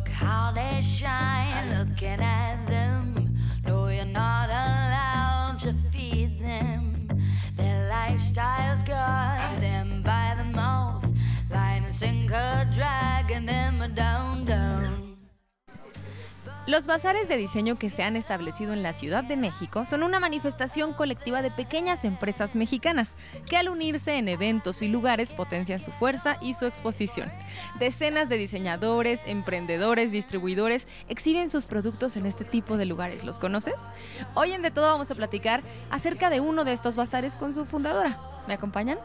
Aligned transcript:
Look 0.00 0.08
how 0.08 0.50
they 0.52 0.80
shine, 0.80 1.78
looking 1.78 2.20
at 2.22 2.64
them. 2.66 3.36
No, 3.66 3.88
you're 3.88 4.06
not 4.06 4.48
allowed 4.48 5.58
to 5.58 5.74
feed 5.74 6.40
them. 6.40 7.06
Their 7.58 7.86
lifestyle's 7.90 8.82
got 8.82 9.60
them 9.60 10.02
by 10.02 10.36
the 10.38 10.44
mouth. 10.44 11.04
Line 11.50 11.84
and 11.84 11.92
sinker, 11.92 12.66
dragging 12.72 13.44
them 13.44 13.92
down. 13.94 14.29
Los 16.70 16.86
bazares 16.86 17.28
de 17.28 17.36
diseño 17.36 17.74
que 17.74 17.90
se 17.90 18.04
han 18.04 18.14
establecido 18.14 18.72
en 18.72 18.84
la 18.84 18.92
Ciudad 18.92 19.24
de 19.24 19.36
México 19.36 19.84
son 19.84 20.04
una 20.04 20.20
manifestación 20.20 20.92
colectiva 20.92 21.42
de 21.42 21.50
pequeñas 21.50 22.04
empresas 22.04 22.54
mexicanas 22.54 23.16
que 23.44 23.56
al 23.56 23.68
unirse 23.68 24.18
en 24.18 24.28
eventos 24.28 24.80
y 24.82 24.86
lugares 24.86 25.32
potencian 25.32 25.80
su 25.80 25.90
fuerza 25.90 26.36
y 26.40 26.54
su 26.54 26.66
exposición. 26.66 27.28
Decenas 27.80 28.28
de 28.28 28.36
diseñadores, 28.36 29.22
emprendedores, 29.26 30.12
distribuidores 30.12 30.86
exhiben 31.08 31.50
sus 31.50 31.66
productos 31.66 32.16
en 32.16 32.24
este 32.24 32.44
tipo 32.44 32.76
de 32.76 32.86
lugares. 32.86 33.24
¿Los 33.24 33.40
conoces? 33.40 33.74
Hoy 34.34 34.52
en 34.52 34.62
De 34.62 34.70
Todo 34.70 34.92
vamos 34.92 35.10
a 35.10 35.16
platicar 35.16 35.64
acerca 35.90 36.30
de 36.30 36.38
uno 36.38 36.62
de 36.62 36.72
estos 36.72 36.94
bazares 36.94 37.34
con 37.34 37.52
su 37.52 37.64
fundadora. 37.64 38.16
¿Me 38.46 38.54
acompañan? 38.54 38.98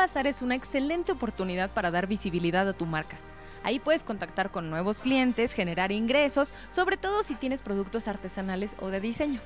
Bazar 0.00 0.26
es 0.26 0.40
una 0.40 0.54
excelente 0.54 1.12
oportunidad 1.12 1.70
para 1.70 1.90
dar 1.90 2.06
visibilidad 2.06 2.66
a 2.66 2.72
tu 2.72 2.86
marca. 2.86 3.18
Ahí 3.62 3.78
puedes 3.78 4.02
contactar 4.02 4.50
con 4.50 4.70
nuevos 4.70 5.02
clientes, 5.02 5.52
generar 5.52 5.92
ingresos, 5.92 6.54
sobre 6.70 6.96
todo 6.96 7.22
si 7.22 7.34
tienes 7.34 7.60
productos 7.60 8.08
artesanales 8.08 8.74
o 8.80 8.88
de 8.88 9.00
diseño. 9.00 9.40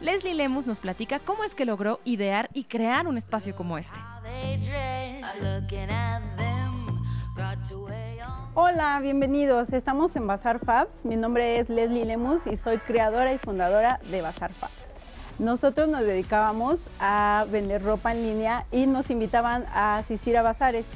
Leslie 0.00 0.32
Lemus 0.32 0.66
nos 0.66 0.80
platica 0.80 1.18
cómo 1.18 1.44
es 1.44 1.54
que 1.54 1.66
logró 1.66 2.00
idear 2.04 2.48
y 2.54 2.64
crear 2.64 3.06
un 3.06 3.18
espacio 3.18 3.54
como 3.54 3.76
este. 3.76 3.98
Hola, 8.54 8.98
bienvenidos. 9.02 9.74
Estamos 9.74 10.16
en 10.16 10.26
Bazar 10.26 10.58
Fabs. 10.64 11.04
Mi 11.04 11.16
nombre 11.16 11.58
es 11.58 11.68
Leslie 11.68 12.06
Lemus 12.06 12.46
y 12.46 12.56
soy 12.56 12.78
creadora 12.78 13.34
y 13.34 13.38
fundadora 13.38 14.00
de 14.10 14.22
Bazar 14.22 14.54
Fabs. 14.54 14.87
Nosotros 15.38 15.88
nos 15.88 16.00
dedicábamos 16.00 16.80
a 16.98 17.46
vender 17.50 17.82
ropa 17.82 18.12
en 18.12 18.22
línea 18.22 18.66
y 18.72 18.86
nos 18.86 19.08
invitaban 19.10 19.66
a 19.72 19.98
asistir 19.98 20.36
a 20.36 20.42
bazares. 20.42 20.86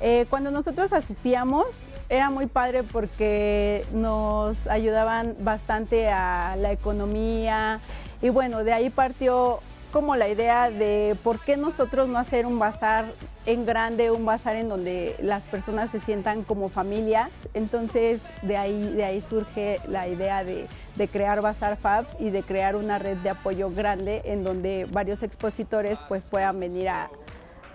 Eh, 0.00 0.26
cuando 0.30 0.50
nosotros 0.50 0.94
asistíamos 0.94 1.66
era 2.08 2.30
muy 2.30 2.46
padre 2.46 2.82
porque 2.84 3.84
nos 3.92 4.66
ayudaban 4.66 5.36
bastante 5.40 6.08
a 6.08 6.56
la 6.56 6.72
economía 6.72 7.80
y 8.22 8.30
bueno, 8.30 8.64
de 8.64 8.72
ahí 8.72 8.88
partió 8.88 9.60
como 9.90 10.16
la 10.16 10.28
idea 10.28 10.70
de 10.70 11.16
por 11.22 11.40
qué 11.40 11.56
nosotros 11.56 12.08
no 12.08 12.18
hacer 12.18 12.46
un 12.46 12.58
bazar 12.58 13.06
en 13.46 13.66
grande, 13.66 14.10
un 14.10 14.24
bazar 14.24 14.56
en 14.56 14.68
donde 14.68 15.16
las 15.20 15.44
personas 15.44 15.90
se 15.90 16.00
sientan 16.00 16.42
como 16.44 16.68
familias. 16.68 17.30
Entonces 17.54 18.20
de 18.42 18.56
ahí, 18.56 18.92
de 18.92 19.04
ahí 19.04 19.20
surge 19.20 19.80
la 19.88 20.08
idea 20.08 20.44
de, 20.44 20.66
de 20.96 21.08
crear 21.08 21.40
Bazar 21.40 21.76
Fabs 21.76 22.10
y 22.18 22.30
de 22.30 22.42
crear 22.42 22.76
una 22.76 22.98
red 22.98 23.16
de 23.18 23.30
apoyo 23.30 23.70
grande 23.70 24.22
en 24.24 24.44
donde 24.44 24.86
varios 24.90 25.22
expositores 25.22 25.98
pues 26.08 26.24
puedan 26.24 26.60
venir 26.60 26.88
a, 26.88 27.10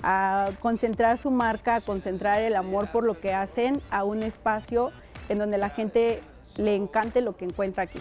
a 0.04 0.50
concentrar 0.60 1.18
su 1.18 1.32
marca, 1.32 1.76
a 1.76 1.82
concentrar 1.82 2.40
el 2.42 2.56
amor 2.56 2.92
por 2.92 3.04
lo 3.04 3.20
que 3.20 3.34
hacen 3.34 3.82
a 3.90 4.04
un 4.04 4.24
espacio 4.24 4.92
en 5.30 5.40
donde 5.40 5.58
la 5.58 5.70
gente 5.70 6.22
le 6.58 6.76
encante 6.76 7.22
lo 7.22 7.36
que 7.36 7.46
encuentra 7.46 7.84
aquí. 7.84 8.00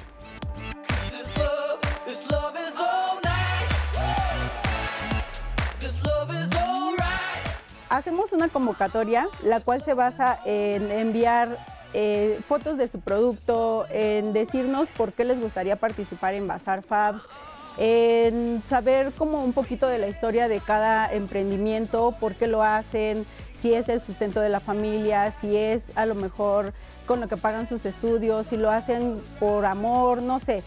Hacemos 7.95 8.33
una 8.33 8.49
convocatoria, 8.49 9.29
la 9.45 9.61
cual 9.61 9.81
se 9.81 9.95
basa 9.95 10.41
en 10.45 10.91
enviar 10.91 11.57
eh, 11.93 12.41
fotos 12.49 12.77
de 12.77 12.89
su 12.89 12.99
producto, 12.99 13.87
en 13.89 14.33
decirnos 14.33 14.89
por 14.97 15.13
qué 15.13 15.25
les 15.25 15.41
gustaría 15.41 15.77
participar 15.77 16.35
en 16.35 16.49
Bazar 16.49 16.83
Fabs, 16.83 17.23
en 17.79 18.61
saber 18.69 19.13
como 19.13 19.45
un 19.45 19.53
poquito 19.53 19.87
de 19.87 20.01
la 20.01 20.09
historia 20.09 20.49
de 20.49 20.59
cada 20.59 21.13
emprendimiento, 21.13 22.17
por 22.19 22.35
qué 22.35 22.49
lo 22.49 22.65
hacen, 22.65 23.25
si 23.55 23.75
es 23.75 23.89
el 23.89 24.01
sustento 24.01 24.41
de 24.41 24.49
la 24.49 24.59
familia, 24.59 25.31
si 25.31 25.57
es 25.57 25.85
a 25.95 26.05
lo 26.05 26.17
mejor 26.17 26.73
con 27.07 27.21
lo 27.21 27.29
que 27.29 27.37
pagan 27.37 27.69
sus 27.69 27.85
estudios, 27.85 28.49
si 28.49 28.57
lo 28.57 28.73
hacen 28.73 29.23
por 29.39 29.67
amor, 29.67 30.21
no 30.21 30.41
sé. 30.41 30.65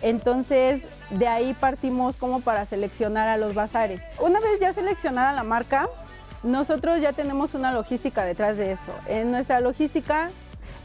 Entonces, 0.00 0.80
de 1.10 1.28
ahí 1.28 1.52
partimos 1.52 2.16
como 2.16 2.40
para 2.40 2.64
seleccionar 2.64 3.28
a 3.28 3.36
los 3.36 3.52
bazares. 3.52 4.00
Una 4.18 4.40
vez 4.40 4.60
ya 4.60 4.72
seleccionada 4.72 5.32
la 5.32 5.44
marca, 5.44 5.90
nosotros 6.42 7.00
ya 7.00 7.12
tenemos 7.12 7.54
una 7.54 7.72
logística 7.72 8.24
detrás 8.24 8.56
de 8.56 8.72
eso. 8.72 8.94
En 9.06 9.30
nuestra 9.30 9.60
logística 9.60 10.30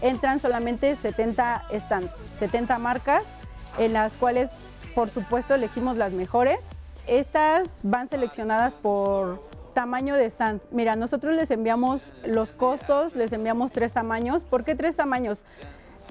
entran 0.02 0.40
solamente 0.40 0.96
70 0.96 1.66
stands, 1.74 2.12
70 2.40 2.78
marcas, 2.80 3.24
en 3.78 3.94
las 3.94 4.14
cuales, 4.14 4.52
por 4.94 5.10
supuesto, 5.10 5.56
elegimos 5.56 5.98
las 5.98 6.12
mejores. 6.12 6.60
Estas 7.08 7.70
van 7.84 8.10
seleccionadas 8.10 8.76
por 8.76 9.42
tamaño 9.74 10.16
de 10.16 10.26
stand. 10.26 10.62
Mira, 10.72 10.96
nosotros 10.96 11.36
les 11.36 11.52
enviamos 11.52 12.02
los 12.26 12.52
costos, 12.52 13.14
les 13.16 13.32
enviamos 13.34 13.72
tres 13.72 13.94
tamaños. 13.94 14.44
¿Por 14.44 14.64
qué 14.64 14.74
tres 14.74 14.96
tamaños? 14.96 15.44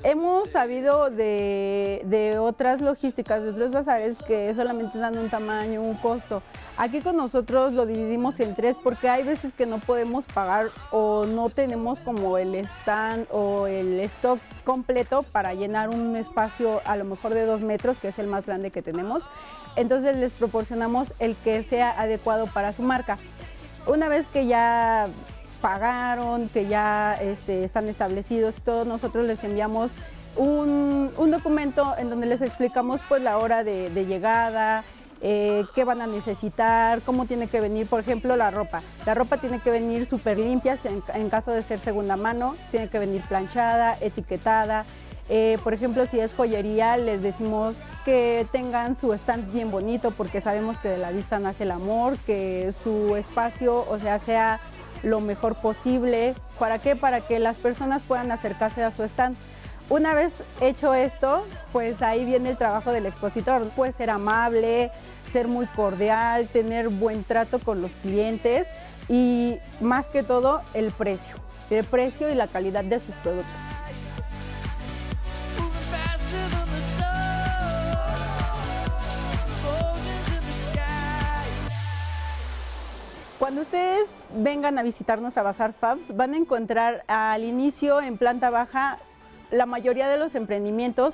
Hemos 0.06 0.50
sabido 0.50 1.08
de, 1.08 2.36
otras 2.38 2.82
logísticas, 2.82 3.42
de 3.42 3.48
otros 3.48 3.70
bazares 3.70 4.18
que 4.18 4.52
solamente 4.52 4.98
dan 4.98 5.16
un 5.16 5.30
tamaño, 5.30 5.80
un 5.80 5.94
costo. 5.94 6.42
Aquí 6.76 7.00
con 7.00 7.16
nosotros 7.16 7.72
lo 7.72 7.86
dividimos 7.86 8.38
en 8.40 8.54
tres 8.54 8.76
porque 8.82 9.08
hay 9.08 9.22
veces 9.22 9.54
que 9.54 9.64
no 9.64 9.78
podemos 9.78 10.26
pagar 10.26 10.66
o 10.90 11.24
no 11.24 11.48
tenemos 11.48 12.00
como 12.00 12.36
el 12.36 12.54
stand 12.54 13.26
o 13.30 13.66
el 13.66 13.98
stock 14.00 14.40
completo 14.64 15.22
para 15.32 15.54
llenar 15.54 15.88
un 15.88 16.14
espacio 16.16 16.82
a 16.84 16.96
lo 16.96 17.06
mejor 17.06 17.32
de 17.32 17.46
dos 17.46 17.62
metros, 17.62 17.96
que 17.96 18.08
es 18.08 18.18
el 18.18 18.26
más 18.26 18.44
grande 18.44 18.70
que 18.70 18.82
tenemos. 18.82 19.22
Entonces 19.74 20.18
les 20.18 20.32
proporcionamos 20.32 21.14
el 21.18 21.34
que 21.34 21.62
sea 21.62 21.98
adecuado 21.98 22.46
para 22.46 22.74
su 22.74 22.82
marca. 22.82 23.16
Una 23.86 24.08
vez 24.08 24.26
que 24.26 24.46
ya 24.46 25.06
pagaron, 25.64 26.46
que 26.50 26.66
ya 26.66 27.14
este, 27.14 27.64
están 27.64 27.88
establecidos 27.88 28.58
y 28.58 28.60
todo, 28.60 28.84
nosotros 28.84 29.26
les 29.26 29.42
enviamos 29.44 29.92
un, 30.36 31.10
documento 31.30 31.94
en 31.96 32.10
donde 32.10 32.26
les 32.26 32.42
explicamos 32.42 33.00
pues 33.08 33.22
la 33.22 33.38
hora 33.38 33.64
de, 33.64 33.88
llegada, 34.04 34.84
eh, 35.22 35.64
qué 35.74 35.84
van 35.84 36.02
a 36.02 36.06
necesitar, 36.06 37.00
cómo 37.00 37.24
tiene 37.24 37.46
que 37.46 37.62
venir, 37.62 37.86
por 37.86 37.98
ejemplo, 37.98 38.36
la 38.36 38.50
ropa. 38.50 38.82
La 39.06 39.14
ropa 39.14 39.38
tiene 39.38 39.58
que 39.58 39.70
venir 39.70 40.04
súper 40.04 40.38
limpia 40.38 40.76
en, 40.84 41.02
en 41.14 41.30
caso 41.30 41.50
de 41.50 41.62
ser 41.62 41.78
segunda 41.78 42.18
mano, 42.18 42.54
tiene 42.70 42.88
que 42.88 42.98
venir 42.98 43.22
planchada, 43.26 43.96
etiquetada. 44.02 44.84
Eh, 45.30 45.56
por 45.64 45.72
ejemplo, 45.72 46.04
si 46.04 46.20
es 46.20 46.34
joyería, 46.34 46.98
les 46.98 47.22
decimos 47.22 47.76
que 48.04 48.46
tengan 48.52 48.96
su 48.96 49.14
stand 49.14 49.50
bien 49.50 49.70
bonito 49.70 50.10
porque 50.10 50.42
sabemos 50.42 50.76
que 50.76 50.90
de 50.90 50.98
la 50.98 51.10
vista 51.10 51.38
nace 51.38 51.62
el 51.62 51.70
amor, 51.70 52.18
que 52.26 52.72
su 52.72 53.16
espacio, 53.16 53.88
o 53.88 53.98
sea, 53.98 54.18
sea 54.18 54.60
lo 55.04 55.20
mejor 55.20 55.54
posible. 55.54 56.34
¿Para 56.58 56.78
qué? 56.78 56.96
Para 56.96 57.20
que 57.20 57.38
las 57.38 57.56
personas 57.58 58.02
puedan 58.02 58.32
acercarse 58.32 58.82
a 58.82 58.90
su 58.90 59.04
stand. 59.04 59.36
Una 59.90 60.14
vez 60.14 60.32
hecho 60.60 60.94
esto, 60.94 61.46
pues 61.72 62.00
ahí 62.00 62.24
viene 62.24 62.50
el 62.50 62.56
trabajo 62.56 62.90
del 62.90 63.06
expositor. 63.06 63.68
Puede 63.70 63.92
ser 63.92 64.08
amable, 64.10 64.90
ser 65.30 65.46
muy 65.46 65.66
cordial, 65.66 66.48
tener 66.48 66.88
buen 66.88 67.22
trato 67.22 67.58
con 67.58 67.82
los 67.82 67.92
clientes 67.96 68.66
y 69.08 69.56
más 69.80 70.08
que 70.08 70.22
todo 70.22 70.62
el 70.72 70.90
precio. 70.90 71.34
El 71.70 71.84
precio 71.84 72.30
y 72.30 72.34
la 72.34 72.46
calidad 72.46 72.84
de 72.84 72.98
sus 72.98 73.14
productos. 73.16 73.73
Cuando 83.44 83.60
ustedes 83.60 84.14
vengan 84.34 84.78
a 84.78 84.82
visitarnos 84.82 85.36
a 85.36 85.42
Bazar 85.42 85.74
Fabs, 85.74 86.16
van 86.16 86.32
a 86.32 86.38
encontrar 86.38 87.04
al 87.08 87.44
inicio 87.44 88.00
en 88.00 88.16
planta 88.16 88.48
baja 88.48 88.96
la 89.50 89.66
mayoría 89.66 90.08
de 90.08 90.16
los 90.16 90.34
emprendimientos 90.34 91.12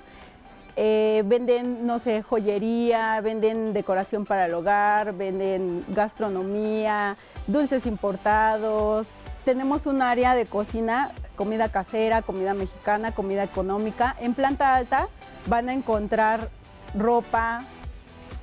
eh, 0.76 1.24
venden, 1.26 1.88
no 1.88 1.98
sé, 1.98 2.22
joyería, 2.22 3.20
venden 3.20 3.72
decoración 3.72 4.26
para 4.26 4.46
el 4.46 4.54
hogar, 4.54 5.12
venden 5.14 5.84
gastronomía, 5.88 7.16
dulces 7.48 7.84
importados. 7.84 9.14
Tenemos 9.44 9.86
un 9.86 10.00
área 10.00 10.36
de 10.36 10.46
cocina, 10.46 11.10
comida 11.34 11.68
casera, 11.68 12.22
comida 12.22 12.54
mexicana, 12.54 13.10
comida 13.10 13.42
económica. 13.42 14.14
En 14.20 14.34
planta 14.34 14.76
alta 14.76 15.08
van 15.46 15.68
a 15.68 15.72
encontrar 15.72 16.48
ropa 16.94 17.64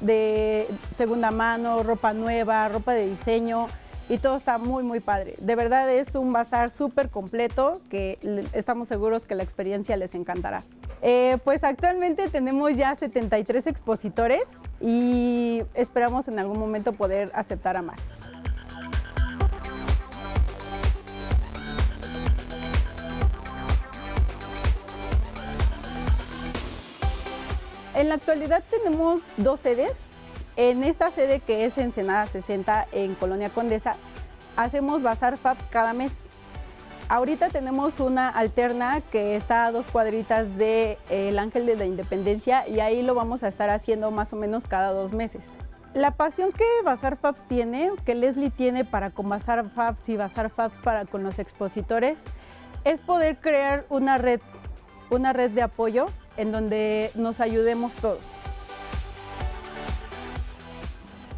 de 0.02 0.68
segunda 0.92 1.32
mano, 1.32 1.84
ropa 1.84 2.14
nueva, 2.14 2.68
ropa 2.70 2.94
de 2.94 3.08
diseño 3.08 3.68
y 4.10 4.18
todo 4.20 4.38
está 4.38 4.58
muy, 4.58 4.84
muy 4.84 5.00
padre. 5.00 5.36
De 5.40 5.56
verdad 5.56 5.90
es 5.92 6.16
un 6.16 6.32
bazar 6.32 6.72
súper 6.72 7.10
completo 7.10 7.82
que 7.90 8.20
estamos 8.54 8.88
seguros 8.88 9.26
que 9.26 9.36
la 9.36 9.44
experiencia 9.44 9.98
les 9.98 10.16
encantará. 10.16 10.64
Eh, 11.02 11.38
pues 11.44 11.64
actualmente 11.64 12.28
tenemos 12.30 12.76
ya 12.76 12.96
73 12.96 13.68
expositores 13.68 14.44
y 14.82 15.62
esperamos 15.74 16.28
en 16.28 16.40
algún 16.40 16.58
momento 16.58 16.94
poder 16.94 17.32
aceptar 17.36 17.78
a 17.78 17.82
más. 17.82 18.00
En 27.98 28.10
la 28.10 28.16
actualidad 28.16 28.64
tenemos 28.70 29.22
dos 29.38 29.60
sedes. 29.60 29.94
En 30.56 30.84
esta 30.84 31.10
sede 31.10 31.40
que 31.40 31.66
es 31.66 31.80
Ensenada 31.80 32.28
60 32.28 32.86
en 32.92 33.16
Colonia 33.16 33.50
Condesa, 33.50 33.96
hacemos 34.56 35.02
Bazar 35.02 35.36
Fabs 35.40 35.66
cada 35.72 35.94
mes. 35.94 36.14
Ahorita 37.10 37.50
tenemos 37.50 38.00
una 38.00 38.30
alterna 38.30 39.02
que 39.02 39.36
está 39.36 39.66
a 39.66 39.72
dos 39.72 39.88
cuadritas 39.88 40.46
del 40.58 41.40
Ángel 41.40 41.66
de 41.66 41.76
la 41.76 41.86
Independencia 41.88 42.68
y 42.68 42.82
ahí 42.82 43.02
lo 43.02 43.16
vamos 43.16 43.42
a 43.42 43.48
estar 43.48 43.72
haciendo 43.72 44.12
más 44.12 44.32
o 44.32 44.36
menos 44.36 44.68
cada 44.68 44.94
dos 44.94 45.12
meses. 45.12 45.46
La 45.96 46.12
pasión 46.12 46.52
que 46.52 46.66
Bazar 46.86 47.18
Fabs 47.18 47.48
tiene, 47.48 47.90
que 48.06 48.14
Leslie 48.14 48.52
tiene 48.52 48.86
para 48.86 49.10
con 49.10 49.28
Bazar 49.28 49.72
Fabs 49.72 50.08
y 50.08 50.18
Bazar 50.18 50.52
Fabs 50.52 50.76
para 50.84 51.06
con 51.06 51.24
los 51.24 51.40
expositores, 51.40 52.20
es 52.84 53.00
poder 53.00 53.38
crear 53.38 53.88
una 53.90 54.20
red, 54.20 54.40
una 55.10 55.34
red 55.34 55.50
de 55.50 55.64
apoyo 55.64 56.06
en 56.38 56.52
donde 56.52 57.12
nos 57.16 57.40
ayudemos 57.40 57.94
todos. 57.94 58.20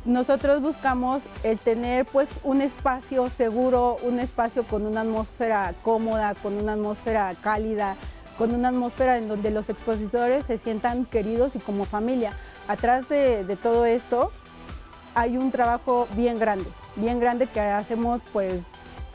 Nosotros 0.05 0.61
buscamos 0.61 1.23
el 1.43 1.59
tener 1.59 2.05
pues 2.05 2.29
un 2.43 2.61
espacio 2.61 3.29
seguro, 3.29 3.97
un 4.01 4.19
espacio 4.19 4.65
con 4.65 4.85
una 4.85 5.01
atmósfera 5.01 5.73
cómoda, 5.83 6.35
con 6.35 6.55
una 6.55 6.73
atmósfera 6.73 7.35
cálida, 7.41 7.95
con 8.37 8.53
una 8.55 8.69
atmósfera 8.69 9.17
en 9.17 9.27
donde 9.27 9.51
los 9.51 9.69
expositores 9.69 10.45
se 10.45 10.57
sientan 10.57 11.05
queridos 11.05 11.55
y 11.55 11.59
como 11.59 11.85
familia. 11.85 12.33
Atrás 12.67 13.09
de, 13.09 13.43
de 13.43 13.55
todo 13.55 13.85
esto 13.85 14.31
hay 15.15 15.37
un 15.37 15.51
trabajo 15.51 16.07
bien 16.15 16.39
grande, 16.39 16.69
bien 16.95 17.19
grande 17.19 17.45
que 17.47 17.59
hacemos 17.59 18.21
pues 18.31 18.63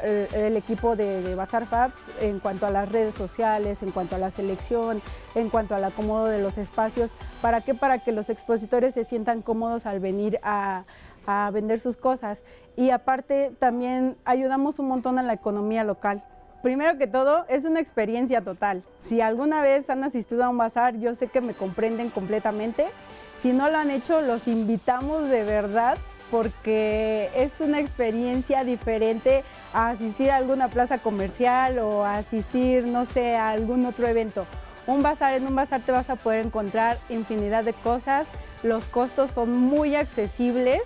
el, 0.04 0.34
el 0.34 0.56
equipo 0.56 0.96
de, 0.96 1.22
de 1.22 1.34
Bazar 1.34 1.66
Fabs 1.66 1.98
en 2.20 2.38
cuanto 2.38 2.66
a 2.66 2.70
las 2.70 2.90
redes 2.90 3.14
sociales, 3.14 3.82
en 3.82 3.90
cuanto 3.90 4.16
a 4.16 4.18
la 4.18 4.30
selección, 4.30 5.02
en 5.34 5.50
cuanto 5.50 5.74
al 5.74 5.84
acomodo 5.84 6.26
de 6.26 6.40
los 6.40 6.58
espacios. 6.58 7.10
¿Para 7.40 7.60
qué? 7.60 7.74
Para 7.74 7.98
que 7.98 8.12
los 8.12 8.30
expositores 8.30 8.94
se 8.94 9.04
sientan 9.04 9.42
cómodos 9.42 9.86
al 9.86 10.00
venir 10.00 10.38
a, 10.42 10.84
a 11.26 11.50
vender 11.52 11.80
sus 11.80 11.96
cosas. 11.96 12.42
Y 12.76 12.90
aparte 12.90 13.52
también 13.58 14.16
ayudamos 14.24 14.78
un 14.78 14.88
montón 14.88 15.18
a 15.18 15.22
la 15.22 15.32
economía 15.32 15.84
local. 15.84 16.22
Primero 16.62 16.96
que 16.96 17.06
todo, 17.06 17.44
es 17.48 17.66
una 17.66 17.80
experiencia 17.80 18.40
total. 18.40 18.84
Si 18.98 19.20
alguna 19.20 19.60
vez 19.60 19.90
han 19.90 20.02
asistido 20.02 20.44
a 20.44 20.48
un 20.48 20.56
bazar, 20.56 20.96
yo 20.96 21.14
sé 21.14 21.26
que 21.26 21.42
me 21.42 21.52
comprenden 21.52 22.08
completamente. 22.08 22.86
Si 23.38 23.52
no 23.52 23.68
lo 23.68 23.76
han 23.76 23.90
hecho, 23.90 24.22
los 24.22 24.48
invitamos 24.48 25.28
de 25.28 25.44
verdad 25.44 25.98
porque 26.30 27.30
es 27.34 27.52
una 27.60 27.80
experiencia 27.80 28.64
diferente 28.64 29.44
a 29.72 29.90
asistir 29.90 30.30
a 30.30 30.36
alguna 30.36 30.68
plaza 30.68 30.98
comercial 30.98 31.78
o 31.78 32.04
a 32.04 32.16
asistir, 32.16 32.86
no 32.86 33.06
sé, 33.06 33.36
a 33.36 33.50
algún 33.50 33.84
otro 33.86 34.06
evento. 34.06 34.46
Un 34.86 35.02
bazar, 35.02 35.34
en 35.34 35.46
un 35.46 35.54
bazar 35.54 35.80
te 35.82 35.92
vas 35.92 36.10
a 36.10 36.16
poder 36.16 36.44
encontrar 36.44 36.98
infinidad 37.08 37.64
de 37.64 37.72
cosas, 37.72 38.26
los 38.62 38.84
costos 38.84 39.30
son 39.30 39.56
muy 39.56 39.94
accesibles 39.94 40.82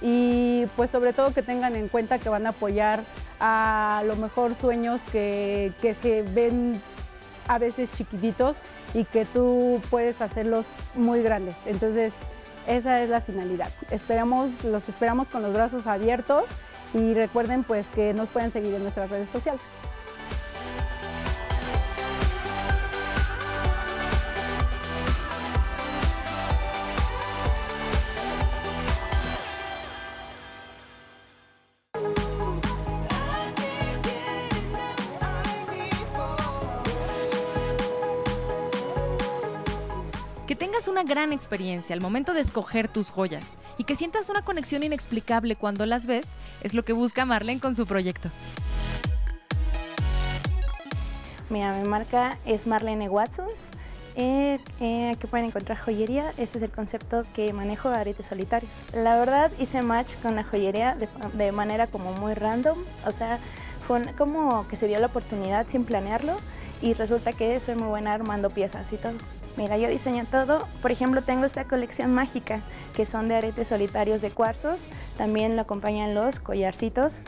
y 0.00 0.66
pues 0.76 0.90
sobre 0.90 1.12
todo 1.12 1.32
que 1.32 1.42
tengan 1.42 1.76
en 1.76 1.88
cuenta 1.88 2.18
que 2.18 2.28
van 2.28 2.46
a 2.46 2.50
apoyar 2.50 3.00
a 3.40 4.02
lo 4.06 4.16
mejor 4.16 4.54
sueños 4.54 5.00
que, 5.12 5.72
que 5.80 5.94
se 5.94 6.22
ven 6.22 6.80
a 7.46 7.58
veces 7.58 7.90
chiquititos 7.90 8.56
y 8.94 9.04
que 9.04 9.24
tú 9.24 9.80
puedes 9.90 10.20
hacerlos 10.20 10.66
muy 10.94 11.22
grandes. 11.22 11.54
Entonces, 11.66 12.12
esa 12.68 13.02
es 13.02 13.10
la 13.10 13.20
finalidad. 13.20 13.70
Esperamos, 13.90 14.50
los 14.64 14.88
esperamos 14.88 15.28
con 15.28 15.42
los 15.42 15.52
brazos 15.52 15.86
abiertos 15.86 16.44
y 16.94 17.14
recuerden 17.14 17.64
pues 17.64 17.88
que 17.88 18.14
nos 18.14 18.28
pueden 18.28 18.52
seguir 18.52 18.74
en 18.74 18.82
nuestras 18.82 19.10
redes 19.10 19.28
sociales. 19.30 19.62
Gran 41.18 41.32
experiencia 41.32 41.94
al 41.96 42.00
momento 42.00 42.32
de 42.32 42.40
escoger 42.40 42.86
tus 42.86 43.10
joyas 43.10 43.56
y 43.76 43.82
que 43.82 43.96
sientas 43.96 44.28
una 44.28 44.42
conexión 44.42 44.84
inexplicable 44.84 45.56
cuando 45.56 45.84
las 45.84 46.06
ves 46.06 46.36
es 46.62 46.74
lo 46.74 46.84
que 46.84 46.92
busca 46.92 47.24
Marlene 47.24 47.60
con 47.60 47.74
su 47.74 47.86
proyecto. 47.86 48.30
Mira, 51.50 51.72
mi 51.72 51.88
marca 51.88 52.38
es 52.46 52.68
Marlene 52.68 53.08
Watsons. 53.08 53.64
Eh, 54.14 54.60
eh, 54.78 55.10
aquí 55.10 55.26
pueden 55.26 55.46
encontrar 55.46 55.76
joyería. 55.76 56.30
Ese 56.36 56.58
es 56.58 56.62
el 56.62 56.70
concepto 56.70 57.24
que 57.34 57.52
manejo 57.52 57.90
de 57.90 57.96
aretes 57.96 58.26
solitarios. 58.26 58.72
La 58.94 59.18
verdad 59.18 59.50
hice 59.58 59.82
match 59.82 60.14
con 60.22 60.36
la 60.36 60.44
joyería 60.44 60.96
de, 61.32 61.50
manera 61.50 61.88
como 61.88 62.12
muy 62.12 62.34
random. 62.34 62.78
O 63.06 63.10
sea, 63.10 63.40
fue 63.88 64.04
como 64.16 64.68
que 64.68 64.76
se 64.76 64.86
dio 64.86 65.00
la 65.00 65.06
oportunidad 65.06 65.66
sin 65.66 65.84
planearlo 65.84 66.36
y 66.80 66.94
resulta 66.94 67.32
que 67.32 67.58
soy 67.58 67.74
muy 67.74 67.88
buena 67.88 68.14
armando 68.14 68.50
piezas 68.50 68.92
y 68.92 68.98
todo. 68.98 69.14
Mira, 69.58 69.76
yo 69.76 69.88
diseño 69.88 70.24
todo. 70.24 70.68
Por 70.80 70.92
ejemplo, 70.92 71.22
tengo 71.22 71.44
esta 71.44 71.64
colección 71.64 72.14
mágica 72.14 72.60
que 72.94 73.04
son 73.04 73.26
de 73.26 73.34
aretes 73.34 73.66
solitarios 73.66 74.22
de 74.22 74.30
cuarzos. 74.30 74.86
También 75.16 75.56
lo 75.56 75.62
acompañan 75.62 76.14
los 76.14 76.38
collarcitos. 76.38 77.22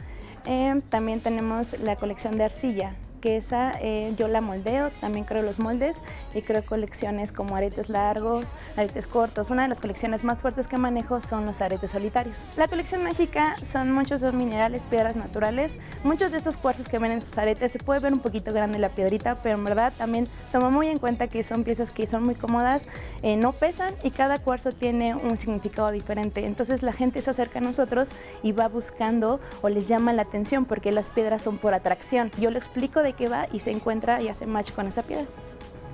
Eh, 0.46 0.80
también 0.90 1.18
tenemos 1.18 1.80
la 1.80 1.96
colección 1.96 2.38
de 2.38 2.44
arcilla, 2.44 2.94
que 3.20 3.36
esa 3.36 3.72
eh, 3.80 4.14
yo 4.18 4.28
la 4.28 4.40
moldeo, 4.40 4.90
también 5.00 5.24
creo 5.24 5.42
los 5.42 5.58
moldes 5.58 6.00
y 6.34 6.42
creo 6.42 6.64
colecciones 6.64 7.32
como 7.32 7.56
aretes 7.56 7.88
largos, 7.88 8.54
aretes 8.76 9.06
cortos. 9.06 9.50
Una 9.50 9.62
de 9.62 9.68
las 9.68 9.80
colecciones 9.80 10.24
más 10.24 10.42
fuertes 10.42 10.66
que 10.66 10.76
manejo 10.78 11.20
son 11.20 11.46
los 11.46 11.60
aretes 11.60 11.90
solitarios. 11.90 12.38
La 12.56 12.68
colección 12.68 13.04
mágica 13.04 13.56
son 13.62 13.92
muchos 13.92 14.20
dos 14.20 14.34
minerales, 14.34 14.84
piedras 14.84 15.16
naturales. 15.16 15.78
Muchos 16.04 16.32
de 16.32 16.38
estos 16.38 16.56
cuarzos 16.56 16.88
que 16.88 16.98
ven 16.98 17.12
en 17.12 17.20
sus 17.20 17.36
aretes 17.38 17.72
se 17.72 17.78
puede 17.78 18.00
ver 18.00 18.12
un 18.12 18.20
poquito 18.20 18.52
grande 18.52 18.78
la 18.78 18.88
piedrita, 18.88 19.36
pero 19.42 19.56
en 19.56 19.64
verdad 19.64 19.92
también 19.96 20.26
tomo 20.52 20.70
muy 20.70 20.88
en 20.88 20.98
cuenta 20.98 21.28
que 21.28 21.44
son 21.44 21.64
piezas 21.64 21.90
que 21.90 22.06
son 22.06 22.24
muy 22.24 22.34
cómodas, 22.34 22.86
eh, 23.22 23.36
no 23.36 23.52
pesan 23.52 23.94
y 24.02 24.10
cada 24.10 24.38
cuarzo 24.38 24.72
tiene 24.72 25.14
un 25.14 25.38
significado 25.38 25.90
diferente. 25.90 26.46
Entonces 26.46 26.82
la 26.82 26.92
gente 26.92 27.22
se 27.22 27.30
acerca 27.30 27.58
a 27.58 27.62
nosotros 27.62 28.12
y 28.42 28.52
va 28.52 28.68
buscando 28.68 29.40
o 29.62 29.68
les 29.68 29.88
llama 29.88 30.12
la 30.12 30.22
atención 30.22 30.64
porque 30.64 30.92
las 30.92 31.10
piedras 31.10 31.42
son 31.42 31.58
por 31.58 31.74
atracción. 31.74 32.30
Yo 32.38 32.50
le 32.50 32.58
explico 32.58 33.02
de 33.02 33.09
qué 33.12 33.28
va 33.28 33.46
y 33.52 33.60
se 33.60 33.70
encuentra 33.70 34.20
y 34.20 34.28
hace 34.28 34.46
match 34.46 34.72
con 34.72 34.86
esa 34.86 35.02
piedra. 35.02 35.26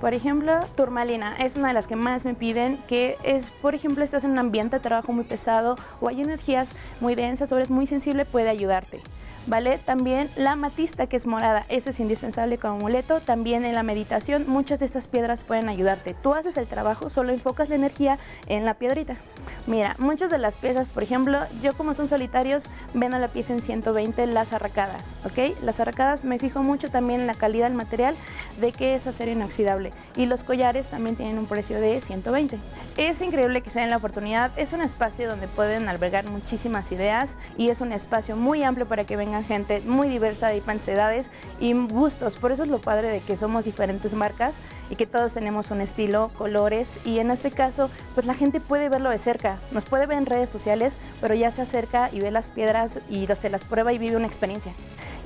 Por 0.01 0.13
ejemplo, 0.13 0.59
turmalina 0.75 1.35
es 1.37 1.55
una 1.55 1.69
de 1.69 1.73
las 1.73 1.87
que 1.87 1.95
más 1.95 2.23
me 2.23 2.35
piden, 2.35 2.77
que 2.87 3.17
es, 3.23 3.49
por 3.49 3.73
ejemplo, 3.73 4.03
estás 4.03 4.23
en 4.23 4.31
un 4.31 4.39
ambiente 4.39 4.75
de 4.75 4.79
trabajo 4.79 5.11
muy 5.11 5.23
pesado 5.23 5.75
o 5.99 6.07
hay 6.07 6.21
energías 6.21 6.69
muy 6.99 7.15
densas 7.15 7.51
o 7.51 7.57
eres 7.57 7.71
muy 7.71 7.87
sensible, 7.87 8.23
puede 8.25 8.49
ayudarte. 8.49 9.01
¿Vale? 9.47 9.79
También 9.79 10.29
la 10.35 10.51
amatista, 10.51 11.07
que 11.07 11.15
es 11.15 11.25
morada, 11.25 11.65
ese 11.69 11.91
es 11.91 11.99
indispensable 12.01 12.57
como 12.57 12.75
amuleto. 12.75 13.21
También 13.21 13.63
en 13.63 13.75
la 13.75 13.81
meditación, 13.81 14.43
muchas 14.45 14.79
de 14.79 14.85
estas 14.85 15.07
piedras 15.07 15.43
pueden 15.43 15.69
ayudarte. 15.69 16.13
Tú 16.13 16.33
haces 16.33 16.57
el 16.57 16.67
trabajo, 16.67 17.09
solo 17.09 17.31
enfocas 17.31 17.69
la 17.69 17.75
energía 17.75 18.19
en 18.47 18.65
la 18.65 18.73
piedrita. 18.73 19.15
Mira, 19.67 19.95
muchas 19.99 20.31
de 20.31 20.37
las 20.37 20.55
piezas, 20.55 20.87
por 20.87 21.03
ejemplo, 21.03 21.39
yo 21.61 21.73
como 21.73 21.93
son 21.93 22.07
solitarios, 22.07 22.67
vendo 22.93 23.19
la 23.19 23.27
pieza 23.27 23.51
en 23.51 23.61
120 23.61 24.25
las 24.27 24.53
arracadas, 24.53 25.07
¿ok? 25.25 25.61
Las 25.61 25.81
arracadas 25.81 26.23
me 26.23 26.39
fijo 26.39 26.63
mucho 26.63 26.89
también 26.89 27.19
en 27.19 27.27
la 27.27 27.33
calidad 27.33 27.67
del 27.67 27.75
material, 27.75 28.15
de 28.61 28.71
que 28.71 28.95
es 28.95 29.07
acero 29.07 29.31
inoxidable. 29.31 29.91
Y 30.15 30.25
los 30.25 30.45
collares 30.45 30.87
también 30.87 31.17
tienen 31.17 31.37
un 31.37 31.47
precio 31.47 31.81
de 31.81 31.99
120. 31.99 32.57
Es 32.95 33.21
increíble 33.21 33.61
que 33.61 33.69
se 33.69 33.81
den 33.81 33.89
la 33.89 33.97
oportunidad, 33.97 34.51
es 34.57 34.71
un 34.71 34.79
espacio 34.79 35.29
donde 35.29 35.49
pueden 35.49 35.89
albergar 35.89 36.29
muchísimas 36.29 36.89
ideas 36.93 37.35
y 37.57 37.67
es 37.67 37.81
un 37.81 37.91
espacio 37.91 38.37
muy 38.37 38.63
amplio 38.63 38.87
para 38.87 39.03
que 39.03 39.17
vengan 39.17 39.43
gente 39.43 39.81
muy 39.81 40.07
diversa 40.07 40.47
de 40.47 40.63
edades 40.87 41.29
y 41.59 41.73
gustos. 41.73 42.37
Por 42.37 42.53
eso 42.53 42.63
es 42.63 42.69
lo 42.69 42.79
padre 42.79 43.09
de 43.09 43.19
que 43.19 43.35
somos 43.35 43.65
diferentes 43.65 44.13
marcas 44.13 44.55
y 44.89 44.95
que 44.95 45.05
todos 45.05 45.33
tenemos 45.33 45.71
un 45.71 45.81
estilo, 45.81 46.31
colores 46.37 46.97
y 47.03 47.19
en 47.19 47.31
este 47.31 47.51
caso 47.51 47.89
pues 48.15 48.25
la 48.25 48.33
gente 48.33 48.59
puede 48.59 48.89
verlo 48.89 49.09
de 49.09 49.17
cerca, 49.17 49.56
nos 49.71 49.85
puede 49.85 50.05
ver 50.05 50.17
en 50.17 50.25
redes 50.25 50.49
sociales, 50.49 50.97
pero 51.21 51.33
ya 51.35 51.51
se 51.51 51.61
acerca 51.61 52.09
y 52.11 52.19
ve 52.19 52.31
las 52.31 52.51
piedras 52.51 52.99
y 53.09 53.27
se 53.27 53.49
las 53.49 53.65
prueba 53.65 53.93
y 53.93 53.97
vive 53.97 54.15
una 54.15 54.27
experiencia. 54.27 54.73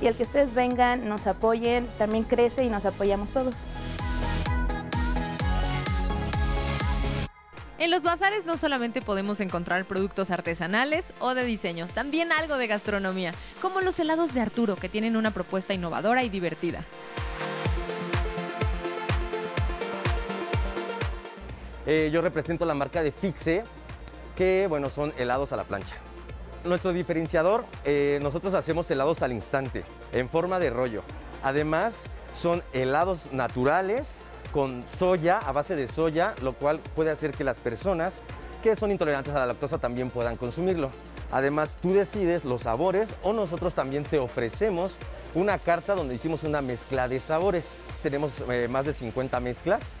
Y 0.00 0.06
el 0.06 0.14
que 0.14 0.24
ustedes 0.24 0.52
vengan, 0.54 1.08
nos 1.08 1.26
apoyen, 1.26 1.88
también 1.98 2.24
crece 2.24 2.64
y 2.64 2.68
nos 2.68 2.84
apoyamos 2.84 3.30
todos. 3.32 3.54
En 7.78 7.90
los 7.90 8.04
bazares 8.04 8.44
no 8.44 8.56
solamente 8.56 9.02
podemos 9.02 9.40
encontrar 9.40 9.84
productos 9.86 10.30
artesanales 10.30 11.12
o 11.18 11.34
de 11.34 11.44
diseño, 11.44 11.88
también 11.88 12.30
algo 12.30 12.56
de 12.56 12.68
gastronomía, 12.68 13.34
como 13.60 13.80
los 13.80 13.98
helados 13.98 14.32
de 14.32 14.40
Arturo, 14.40 14.76
que 14.76 14.88
tienen 14.88 15.16
una 15.16 15.32
propuesta 15.32 15.74
innovadora 15.74 16.22
y 16.22 16.28
divertida. 16.28 16.84
Eh, 21.84 22.10
yo 22.12 22.22
represento 22.22 22.64
la 22.64 22.74
marca 22.74 23.02
de 23.02 23.10
Fixe, 23.10 23.64
que 24.36 24.66
bueno, 24.68 24.90
son 24.90 25.12
helados 25.18 25.52
a 25.52 25.56
la 25.56 25.64
plancha. 25.64 25.96
Nuestro 26.64 26.92
diferenciador, 26.92 27.64
eh, 27.84 28.20
nosotros 28.22 28.54
hacemos 28.54 28.90
helados 28.90 29.22
al 29.22 29.32
instante, 29.32 29.84
en 30.12 30.28
forma 30.28 30.58
de 30.60 30.70
rollo. 30.70 31.02
Además, 31.42 31.98
son 32.34 32.62
helados 32.72 33.32
naturales 33.32 34.14
con 34.52 34.84
soya, 34.98 35.38
a 35.38 35.52
base 35.52 35.74
de 35.74 35.88
soya, 35.88 36.34
lo 36.40 36.52
cual 36.52 36.78
puede 36.94 37.10
hacer 37.10 37.32
que 37.32 37.42
las 37.42 37.58
personas 37.58 38.22
que 38.62 38.76
son 38.76 38.92
intolerantes 38.92 39.34
a 39.34 39.40
la 39.40 39.46
lactosa 39.46 39.78
también 39.78 40.10
puedan 40.10 40.36
consumirlo. 40.36 40.90
Además, 41.32 41.76
tú 41.80 41.94
decides 41.94 42.44
los 42.44 42.62
sabores 42.62 43.14
o 43.22 43.32
nosotros 43.32 43.74
también 43.74 44.04
te 44.04 44.18
ofrecemos 44.18 44.98
una 45.34 45.58
carta 45.58 45.94
donde 45.94 46.14
hicimos 46.14 46.44
una 46.44 46.60
mezcla 46.60 47.08
de 47.08 47.18
sabores. 47.18 47.76
Tenemos 48.02 48.32
eh, 48.50 48.68
más 48.70 48.84
de 48.84 48.92
50 48.92 49.40
mezclas. 49.40 49.94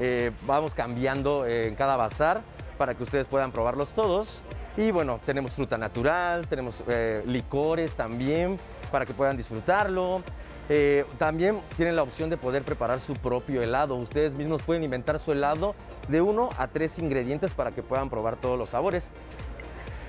Eh, 0.00 0.32
vamos 0.42 0.74
cambiando 0.74 1.46
en 1.46 1.76
cada 1.76 1.96
bazar 1.96 2.42
para 2.74 2.94
que 2.94 3.02
ustedes 3.02 3.26
puedan 3.26 3.52
probarlos 3.52 3.90
todos. 3.90 4.40
Y 4.76 4.90
bueno, 4.90 5.20
tenemos 5.24 5.52
fruta 5.52 5.78
natural, 5.78 6.48
tenemos 6.48 6.82
eh, 6.88 7.22
licores 7.26 7.94
también 7.94 8.58
para 8.90 9.06
que 9.06 9.14
puedan 9.14 9.36
disfrutarlo. 9.36 10.22
Eh, 10.68 11.04
también 11.18 11.60
tienen 11.76 11.94
la 11.94 12.02
opción 12.02 12.30
de 12.30 12.36
poder 12.36 12.62
preparar 12.62 12.98
su 13.00 13.14
propio 13.14 13.62
helado. 13.62 13.94
Ustedes 13.94 14.34
mismos 14.34 14.62
pueden 14.62 14.82
inventar 14.82 15.18
su 15.18 15.30
helado 15.30 15.74
de 16.08 16.20
uno 16.20 16.50
a 16.58 16.68
tres 16.68 16.98
ingredientes 16.98 17.54
para 17.54 17.70
que 17.70 17.82
puedan 17.82 18.10
probar 18.10 18.36
todos 18.36 18.58
los 18.58 18.70
sabores. 18.70 19.10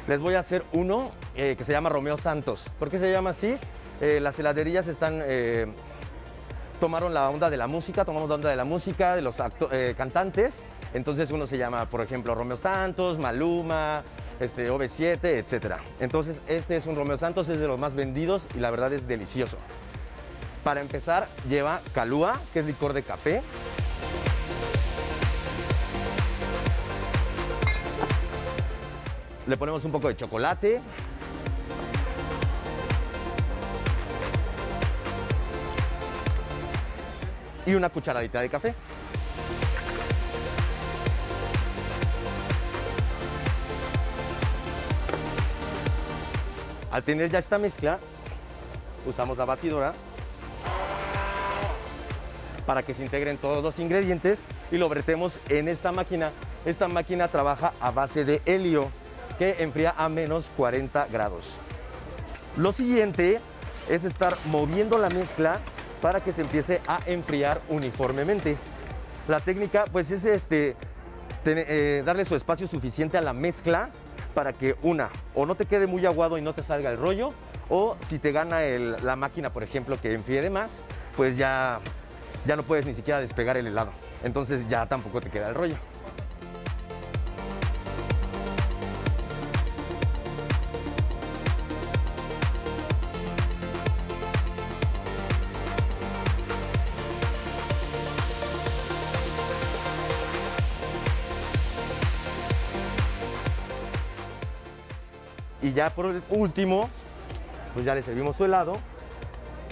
Les 0.07 0.19
voy 0.19 0.35
a 0.35 0.39
hacer 0.39 0.63
uno 0.73 1.11
eh, 1.35 1.55
que 1.57 1.65
se 1.65 1.71
llama 1.71 1.89
Romeo 1.89 2.17
Santos. 2.17 2.65
¿Por 2.79 2.89
qué 2.89 2.99
se 2.99 3.11
llama 3.11 3.31
así? 3.31 3.57
Las 4.01 4.37
heladerías 4.37 4.89
están, 4.89 5.23
tomaron 6.79 7.13
la 7.13 7.29
onda 7.29 7.49
de 7.49 7.57
la 7.57 7.67
música, 7.67 8.05
tomamos 8.05 8.29
la 8.29 8.35
onda 8.35 8.49
de 8.49 8.55
la 8.55 8.65
música, 8.65 9.15
de 9.15 9.21
los 9.21 9.37
eh, 9.71 9.93
cantantes. 9.97 10.63
Entonces 10.93 11.31
uno 11.31 11.47
se 11.47 11.57
llama, 11.57 11.85
por 11.85 12.01
ejemplo, 12.01 12.35
Romeo 12.35 12.57
Santos, 12.57 13.19
Maluma, 13.19 14.03
este, 14.39 14.71
OV7, 14.71 15.19
etc. 15.23 15.75
Entonces 15.99 16.41
este 16.47 16.77
es 16.77 16.87
un 16.87 16.95
Romeo 16.95 17.17
Santos, 17.17 17.49
es 17.49 17.59
de 17.59 17.67
los 17.67 17.79
más 17.79 17.95
vendidos 17.95 18.47
y 18.55 18.59
la 18.59 18.71
verdad 18.71 18.93
es 18.93 19.07
delicioso. 19.07 19.57
Para 20.63 20.81
empezar, 20.81 21.27
lleva 21.47 21.81
calúa, 21.93 22.39
que 22.53 22.59
es 22.59 22.65
licor 22.65 22.93
de 22.93 23.03
café. 23.03 23.41
Le 29.47 29.57
ponemos 29.57 29.85
un 29.85 29.91
poco 29.91 30.07
de 30.07 30.15
chocolate. 30.15 30.81
Y 37.65 37.73
una 37.73 37.89
cucharadita 37.89 38.41
de 38.41 38.49
café. 38.49 38.75
Al 46.91 47.03
tener 47.03 47.29
ya 47.29 47.39
esta 47.39 47.57
mezcla, 47.57 47.99
usamos 49.05 49.37
la 49.37 49.45
batidora 49.45 49.93
para 52.65 52.83
que 52.83 52.93
se 52.93 53.03
integren 53.03 53.37
todos 53.37 53.63
los 53.63 53.79
ingredientes 53.79 54.39
y 54.71 54.77
lo 54.77 54.89
vertemos 54.89 55.39
en 55.49 55.67
esta 55.67 55.91
máquina. 55.91 56.31
Esta 56.65 56.87
máquina 56.87 57.27
trabaja 57.27 57.73
a 57.79 57.91
base 57.91 58.25
de 58.25 58.41
helio 58.45 58.89
que 59.37 59.57
enfría 59.59 59.93
a 59.97 60.09
menos 60.09 60.49
40 60.57 61.07
grados. 61.11 61.57
Lo 62.57 62.71
siguiente 62.71 63.39
es 63.89 64.03
estar 64.03 64.37
moviendo 64.45 64.97
la 64.97 65.09
mezcla 65.09 65.59
para 66.05 66.19
que 66.19 66.33
se 66.33 66.41
empiece 66.41 66.81
a 66.87 66.99
enfriar 67.07 67.61
uniformemente. 67.67 68.57
La 69.27 69.39
técnica 69.39 69.85
pues 69.91 70.11
es 70.11 70.23
este, 70.23 70.75
eh, 71.45 72.03
darle 72.05 72.25
su 72.25 72.35
espacio 72.35 72.67
suficiente 72.67 73.17
a 73.17 73.21
la 73.21 73.33
mezcla 73.33 73.89
para 74.35 74.53
que 74.53 74.75
una, 74.83 75.09
o 75.33 75.47
no 75.47 75.55
te 75.55 75.65
quede 75.65 75.87
muy 75.87 76.05
aguado 76.05 76.37
y 76.37 76.43
no 76.43 76.53
te 76.53 76.61
salga 76.61 76.91
el 76.91 76.97
rollo, 76.97 77.33
o 77.69 77.97
si 78.07 78.19
te 78.19 78.31
gana 78.31 78.61
la 78.61 79.15
máquina, 79.15 79.51
por 79.51 79.63
ejemplo, 79.63 79.99
que 79.99 80.13
enfríe 80.13 80.43
de 80.43 80.51
más, 80.51 80.83
pues 81.17 81.37
ya, 81.37 81.79
ya 82.45 82.55
no 82.55 82.61
puedes 82.61 82.85
ni 82.85 82.93
siquiera 82.93 83.19
despegar 83.19 83.57
el 83.57 83.65
helado. 83.65 83.89
Entonces 84.23 84.67
ya 84.67 84.85
tampoco 84.85 85.21
te 85.21 85.31
queda 85.31 85.49
el 85.49 85.55
rollo. 85.55 85.75
Y 105.61 105.73
ya 105.73 105.89
por 105.89 106.21
último, 106.29 106.89
pues 107.73 107.85
ya 107.85 107.95
le 107.95 108.03
servimos 108.03 108.35
su 108.35 108.45
helado. 108.45 108.77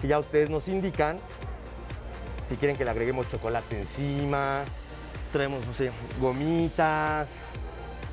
Y 0.02 0.08
ya 0.08 0.20
ustedes 0.20 0.50
nos 0.50 0.68
indican 0.68 1.18
si 2.48 2.58
quieren 2.58 2.76
que 2.76 2.84
le 2.84 2.92
agreguemos 2.92 3.30
chocolate 3.30 3.80
encima, 3.80 4.64
traemos, 5.32 5.66
no 5.66 5.74
sé, 5.74 5.92
gomitas, 6.20 7.30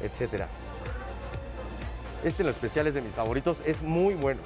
etcétera. 0.02 0.48
Este 2.24 2.42
en 2.42 2.46
lo 2.46 2.52
especial 2.52 2.86
es 2.86 2.94
de 2.94 3.02
mis 3.02 3.12
favoritos, 3.12 3.58
es 3.66 3.82
muy 3.82 4.14
bueno. 4.14 4.40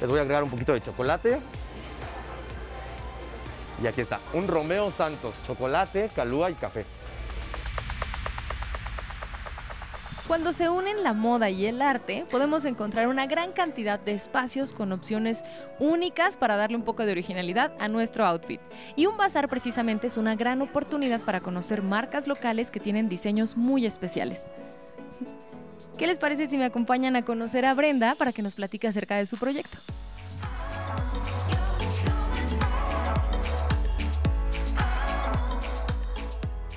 Les 0.00 0.10
voy 0.10 0.18
a 0.18 0.22
agregar 0.22 0.42
un 0.42 0.50
poquito 0.50 0.72
de 0.72 0.82
chocolate. 0.82 1.40
Y 3.82 3.86
aquí 3.86 4.00
está, 4.00 4.20
un 4.32 4.48
Romeo 4.48 4.90
Santos, 4.90 5.36
chocolate, 5.46 6.10
calúa 6.14 6.50
y 6.50 6.54
café. 6.54 6.84
Cuando 10.26 10.52
se 10.52 10.68
unen 10.68 11.04
la 11.04 11.12
moda 11.12 11.50
y 11.50 11.66
el 11.66 11.80
arte, 11.80 12.26
podemos 12.28 12.64
encontrar 12.64 13.06
una 13.06 13.26
gran 13.26 13.52
cantidad 13.52 14.00
de 14.00 14.12
espacios 14.12 14.72
con 14.72 14.90
opciones 14.90 15.44
únicas 15.78 16.36
para 16.36 16.56
darle 16.56 16.76
un 16.76 16.82
poco 16.82 17.06
de 17.06 17.12
originalidad 17.12 17.72
a 17.78 17.86
nuestro 17.86 18.26
outfit. 18.26 18.60
Y 18.96 19.06
un 19.06 19.16
bazar 19.16 19.48
precisamente 19.48 20.08
es 20.08 20.16
una 20.16 20.34
gran 20.34 20.62
oportunidad 20.62 21.20
para 21.20 21.40
conocer 21.40 21.80
marcas 21.80 22.26
locales 22.26 22.72
que 22.72 22.80
tienen 22.80 23.08
diseños 23.08 23.56
muy 23.56 23.86
especiales. 23.86 24.48
¿Qué 25.96 26.08
les 26.08 26.18
parece 26.18 26.48
si 26.48 26.58
me 26.58 26.64
acompañan 26.64 27.14
a 27.14 27.24
conocer 27.24 27.64
a 27.64 27.74
Brenda 27.74 28.16
para 28.16 28.32
que 28.32 28.42
nos 28.42 28.56
platique 28.56 28.88
acerca 28.88 29.14
de 29.14 29.26
su 29.26 29.36
proyecto? 29.36 29.78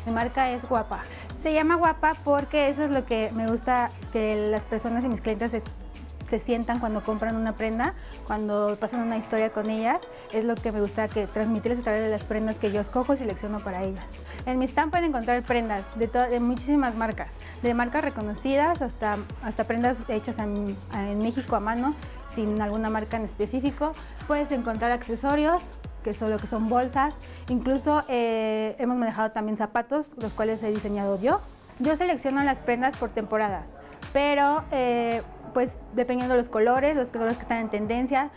Mi 0.05 0.11
marca 0.13 0.51
es 0.51 0.61
Guapa. 0.69 1.01
Se 1.41 1.53
llama 1.53 1.75
Guapa 1.75 2.15
porque 2.25 2.67
eso 2.67 2.83
es 2.83 2.89
lo 2.89 3.05
que 3.05 3.31
me 3.33 3.47
gusta 3.47 3.89
que 4.11 4.49
las 4.49 4.65
personas 4.65 5.05
y 5.05 5.07
mis 5.07 5.21
clientes 5.21 5.53
se 6.29 6.39
sientan 6.39 6.79
cuando 6.79 7.01
compran 7.01 7.35
una 7.35 7.55
prenda, 7.55 7.93
cuando 8.27 8.77
pasan 8.79 9.01
una 9.01 9.17
historia 9.17 9.49
con 9.49 9.69
ellas. 9.69 9.99
Es 10.31 10.45
lo 10.45 10.55
que 10.55 10.71
me 10.71 10.79
gusta 10.79 11.07
que 11.07 11.27
transmitirles 11.27 11.79
a 11.79 11.83
través 11.83 12.01
de 12.01 12.09
las 12.09 12.23
prendas 12.23 12.57
que 12.57 12.71
yo 12.71 12.79
escojo 12.79 13.13
y 13.13 13.17
selecciono 13.17 13.59
para 13.59 13.83
ellas. 13.83 14.05
En 14.45 14.59
mi 14.59 14.65
stand 14.65 14.91
pueden 14.91 15.09
encontrar 15.09 15.41
prendas 15.43 15.83
de, 15.97 16.07
de 16.07 16.39
muchísimas 16.39 16.95
marcas, 16.95 17.33
de 17.61 17.73
marcas 17.73 18.03
reconocidas 18.03 18.81
hasta, 18.81 19.17
hasta 19.43 19.63
prendas 19.65 19.97
hechas 20.07 20.37
en, 20.37 20.77
en 20.93 21.17
México 21.19 21.55
a 21.55 21.59
mano, 21.59 21.95
sin 22.33 22.61
alguna 22.61 22.89
marca 22.89 23.17
en 23.17 23.25
específico. 23.25 23.91
Puedes 24.27 24.51
encontrar 24.51 24.91
accesorios, 24.91 25.61
que 26.03 26.13
son 26.13 26.29
lo 26.29 26.37
que 26.37 26.47
son 26.47 26.67
bolsas. 26.67 27.15
Incluso 27.49 28.01
eh, 28.07 28.75
hemos 28.79 28.97
manejado 28.97 29.31
también 29.31 29.57
zapatos, 29.57 30.13
los 30.21 30.31
cuales 30.33 30.61
he 30.63 30.69
diseñado 30.69 31.19
yo. 31.19 31.41
Yo 31.79 31.95
selecciono 31.95 32.43
las 32.43 32.59
prendas 32.59 32.97
por 32.97 33.09
temporadas, 33.09 33.77
pero 34.11 34.63
eh, 34.71 35.21
pues 35.53 35.71
dependiendo 35.93 36.35
de 36.35 36.41
los 36.41 36.49
colores, 36.49 36.95
los 36.95 37.09
colores 37.09 37.37
que 37.37 37.43
están 37.43 37.59
en 37.59 37.69
tendencia, 37.69 38.31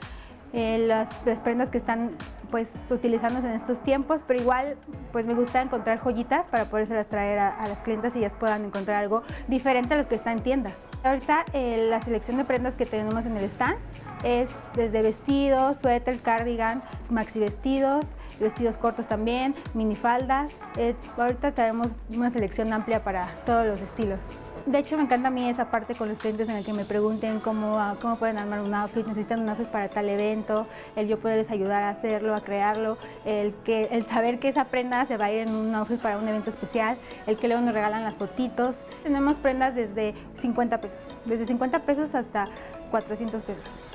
eh, 0.53 0.85
las, 0.87 1.09
prendas 1.41 1.71
que 1.71 1.79
están 1.79 2.11
pues 2.51 2.73
utilizándose 2.91 3.47
en 3.47 3.55
estos 3.55 3.81
tiempos, 3.81 4.23
pero 4.27 4.39
igual 4.39 4.77
pues 5.11 5.25
me 5.25 5.33
gusta 5.33 5.63
encontrar 5.63 5.99
joyitas 5.99 6.47
para 6.47 6.67
podérselas 6.67 7.07
traer 7.07 7.39
a, 7.39 7.49
a 7.49 7.69
las 7.69 7.79
clientas 7.79 8.15
y 8.15 8.19
ellas 8.19 8.35
puedan 8.39 8.67
encontrar 8.67 8.99
algo 9.03 9.23
diferente 9.49 9.95
a 9.95 9.97
los 9.97 10.07
que 10.07 10.17
están 10.17 10.39
en 10.39 10.43
tiendas. 10.43 10.75
Ahorita 11.05 11.47
eh, 11.55 11.87
la 11.89 12.03
selección 12.03 12.37
de 12.37 12.45
prendas 12.45 12.77
que 12.77 12.85
tenemos 12.85 13.25
en 13.25 13.39
el 13.39 13.45
stand 13.45 13.79
es 14.25 14.51
desde 14.75 15.01
vestidos, 15.01 15.79
suéteres, 15.79 16.21
cardigan, 16.21 16.83
maxi 17.09 17.41
vestidos, 17.41 18.09
vestidos 18.39 18.77
cortos 18.77 19.07
también, 19.07 19.55
minifaldas. 19.73 20.53
Eh, 20.77 20.95
ahorita 21.17 21.53
tenemos 21.53 21.89
una 22.15 22.29
selección 22.29 22.71
amplia 22.75 23.03
para 23.03 23.29
todos 23.47 23.67
los 23.67 23.81
estilos. 23.81 24.21
De 24.67 24.79
hecho, 24.79 24.97
me 24.97 25.03
encanta 25.03 25.29
a 25.29 25.31
mí 25.31 25.49
esa 25.49 25.71
parte 25.71 25.95
con 25.95 26.09
los 26.09 26.19
clientes 26.19 26.49
en 26.49 26.57
el 26.57 26.65
que 26.65 26.73
me 26.73 26.85
pregunten 26.85 27.41
cómo, 27.41 27.79
ah, 27.79 27.97
cómo 28.01 28.17
pueden 28.17 28.39
armar 28.39 28.61
un 28.61 28.73
outfit, 28.73 29.05
necesitan 29.07 29.41
un 29.41 29.49
outfit 29.49 29.67
para 29.67 29.89
tal 29.89 30.09
evento, 30.09 30.69
el 30.95 31.09
yo 31.09 31.19
poderles 31.19 31.51
ayudar 31.51 31.83
a 31.83 31.91
hacerlo, 31.91 32.35
a 32.35 32.43
crearlo, 32.43 32.97
el, 33.25 33.55
que, 33.65 33.89
el 33.91 34.07
saber 34.07 34.39
que 34.39 34.49
esa 34.49 34.67
prenda 34.67 35.05
se 35.05 35.17
va 35.17 35.27
a 35.27 35.33
ir 35.33 35.49
en 35.49 35.55
un 35.55 35.75
outfit 35.75 36.01
para 36.01 36.17
un 36.17 36.29
evento 36.29 36.51
especial, 36.51 36.97
el 37.27 37.37
que 37.37 37.49
luego 37.49 37.63
nos 37.63 37.75
regalan 37.75 38.05
las 38.05 38.15
fotitos. 38.15 38.85
Tenemos 39.03 39.37
prendas 39.37 39.75
desde 39.75 40.15
50 40.37 40.81
pesos, 40.81 41.17
desde 41.25 41.47
50 41.47 41.81
pesos 41.81 42.15
hasta 42.15 42.45
400 42.91 43.43
pesos. 43.43 43.92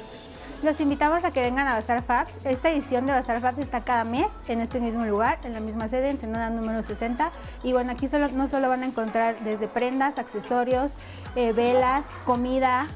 Los 0.63 0.81
invitamos 0.81 1.23
a 1.23 1.29
que 1.29 1.41
vengan 1.41 1.67
a 1.67 1.75
Bazar 1.75 2.03
Fabs. 2.03 2.31
Esta 2.43 2.71
edición 2.71 3.05
de 3.05 3.11
Bazar 3.11 3.39
Fabs 3.41 3.59
está 3.59 3.81
cada 3.81 4.03
mes 4.03 4.31
en 4.47 4.59
este 4.59 4.79
mismo 4.79 5.05
lugar, 5.05 5.37
en 5.43 5.53
la 5.53 5.59
misma 5.59 5.87
sede, 5.87 6.09
en 6.09 6.19
Senada 6.19 6.49
número 6.49 6.81
60. 6.81 7.29
Y 7.63 7.73
bueno, 7.73 7.91
aquí 7.91 8.07
solo, 8.07 8.27
no 8.29 8.47
solo 8.47 8.67
van 8.67 8.81
a 8.81 8.87
encontrar 8.87 9.37
desde 9.41 9.67
prendas, 9.67 10.17
accesorios, 10.17 10.91
eh, 11.35 11.53
velas, 11.53 12.05
comida, 12.25 12.87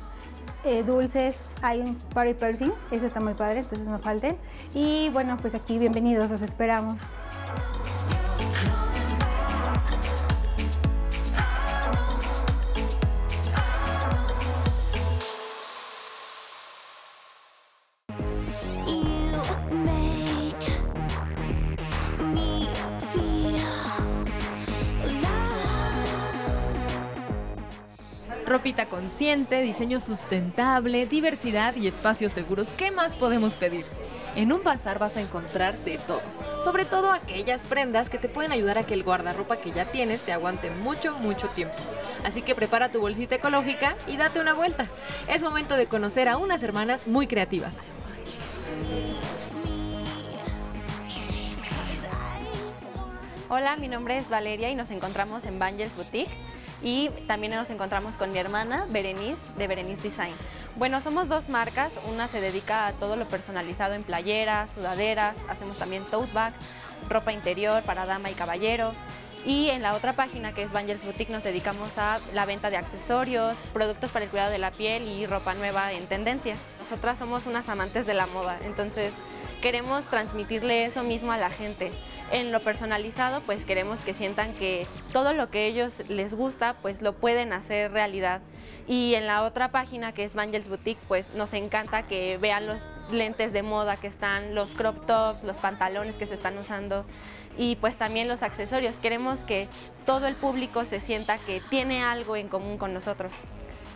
eh, 0.64 0.82
dulces, 0.82 1.38
hay 1.62 1.82
un 1.82 1.96
party 2.16 2.34
piercing, 2.34 2.74
ese 2.90 3.06
está 3.06 3.20
muy 3.20 3.36
padre, 3.36 3.60
entonces 3.60 3.88
no 3.88 4.00
falten. 4.00 4.38
Y 4.74 5.10
bueno, 5.10 5.38
pues 5.38 5.54
aquí 5.54 5.78
bienvenidos, 5.78 6.32
los 6.32 6.42
esperamos. 6.42 6.98
Consciente, 29.02 29.64
diseño 29.64 30.00
sustentable, 30.00 31.08
diversidad 31.08 31.76
y 31.76 31.88
espacios 31.88 32.34
seguros. 32.34 32.72
¿Qué 32.78 32.92
más 32.92 33.16
podemos 33.16 33.56
pedir? 33.56 33.84
En 34.36 34.54
un 34.54 34.62
bazar 34.62 35.00
vas 35.00 35.18
a 35.18 35.22
encontrar 35.22 35.76
de 35.80 35.98
todo, 35.98 36.22
sobre 36.64 36.86
todo 36.86 37.12
aquellas 37.12 37.66
prendas 37.66 38.12
que 38.12 38.20
te 38.20 38.30
pueden 38.30 38.52
ayudar 38.52 38.78
a 38.78 38.84
que 38.84 38.94
el 38.94 39.04
guardarropa 39.04 39.58
que 39.58 39.72
ya 39.72 39.86
tienes 39.86 40.22
te 40.22 40.34
aguante 40.34 40.70
mucho, 40.70 41.18
mucho 41.18 41.48
tiempo. 41.50 41.74
Así 42.24 42.44
que 42.44 42.54
prepara 42.54 42.90
tu 42.90 43.02
bolsita 43.02 43.34
ecológica 43.34 43.98
y 44.08 44.18
date 44.18 44.40
una 44.40 44.54
vuelta. 44.54 44.88
Es 45.28 45.42
momento 45.42 45.76
de 45.78 45.88
conocer 45.88 46.28
a 46.28 46.38
unas 46.38 46.62
hermanas 46.62 47.08
muy 47.08 47.26
creativas. 47.26 47.80
Hola, 53.50 53.78
mi 53.78 53.88
nombre 53.88 54.18
es 54.18 54.30
Valeria 54.30 54.70
y 54.70 54.76
nos 54.76 54.92
encontramos 54.92 55.44
en 55.46 55.58
Bangles 55.58 55.94
Boutique 55.96 56.51
y 56.82 57.10
también 57.28 57.54
nos 57.54 57.70
encontramos 57.70 58.16
con 58.16 58.32
mi 58.32 58.38
hermana 58.38 58.86
Berenice 58.90 59.38
de 59.58 59.68
Berenice 59.68 60.10
Design. 60.10 60.34
Bueno, 60.76 61.02
somos 61.02 61.28
dos 61.28 61.50
marcas, 61.50 61.92
una 62.10 62.28
se 62.28 62.40
dedica 62.40 62.86
a 62.86 62.94
todo 62.94 63.16
lo 63.16 63.26
personalizado 63.26 63.94
en 63.94 64.04
playeras, 64.04 64.70
sudaderas, 64.74 65.36
hacemos 65.50 65.78
también 65.78 66.04
tote 66.06 66.32
bags, 66.34 66.56
ropa 67.10 67.34
interior 67.34 67.84
para 67.84 68.06
dama 68.06 68.32
y 68.32 68.34
caballero. 68.34 68.94
Y 69.46 69.70
en 69.70 69.82
la 69.82 69.96
otra 69.96 70.14
página 70.14 70.54
que 70.54 70.62
es 70.64 70.72
Bangles 70.72 71.04
Boutique 71.04 71.32
nos 71.32 71.44
dedicamos 71.44 71.98
a 71.98 72.20
la 72.34 72.46
venta 72.46 72.70
de 72.70 72.78
accesorios, 72.78 73.56
productos 73.74 74.12
para 74.12 74.26
el 74.26 74.32
cuidado 74.32 74.52
de 74.52 74.60
la 74.60 74.70
piel 74.70 75.08
y 75.08 75.26
ropa 75.26 75.56
nueva 75.56 75.94
en 75.94 76.06
tendencias. 76.06 76.60
Nosotras 76.80 77.18
somos 77.18 77.48
unas 77.48 77.68
amantes 77.68 78.06
de 78.06 78.14
la 78.14 78.28
moda, 78.28 78.60
entonces 78.64 79.12
queremos 79.62 80.04
transmitirle 80.06 80.86
eso 80.86 81.04
mismo 81.04 81.32
a 81.32 81.38
la 81.38 81.50
gente. 81.50 81.92
En 82.32 82.52
lo 82.52 82.60
personalizado, 82.60 83.42
pues 83.42 83.64
queremos 83.64 84.00
que 84.00 84.14
sientan 84.14 84.54
que 84.54 84.88
todo 85.14 85.34
lo 85.34 85.50
que 85.50 85.68
ellos 85.68 86.02
les 86.08 86.34
gusta, 86.34 86.76
pues 86.82 87.02
lo 87.02 87.14
pueden 87.14 87.54
hacer 87.54 87.92
realidad. 87.92 88.42
Y 88.88 89.16
en 89.16 89.28
la 89.28 89.44
otra 89.44 89.70
página 89.70 90.14
que 90.14 90.24
es 90.24 90.34
Vangels 90.34 90.68
Boutique, 90.68 91.02
pues 91.08 91.26
nos 91.36 91.54
encanta 91.54 92.04
que 92.04 92.38
vean 92.38 92.66
los 92.68 92.78
lentes 93.12 93.54
de 93.54 93.64
moda 93.64 93.98
que 93.98 94.08
están, 94.08 94.56
los 94.56 94.70
crop 94.72 95.06
tops, 95.06 95.44
los 95.44 95.58
pantalones 95.58 96.16
que 96.16 96.26
se 96.26 96.36
están 96.36 96.58
usando 96.58 97.06
y 97.58 97.76
pues 97.76 97.96
también 97.96 98.28
los 98.28 98.44
accesorios. 98.44 98.96
Queremos 98.96 99.42
que 99.42 99.68
todo 100.06 100.28
el 100.28 100.36
público 100.36 100.86
se 100.86 101.00
sienta 101.00 101.38
que 101.38 101.62
tiene 101.70 102.04
algo 102.04 102.36
en 102.36 102.48
común 102.48 102.78
con 102.78 102.94
nosotros. 102.94 103.32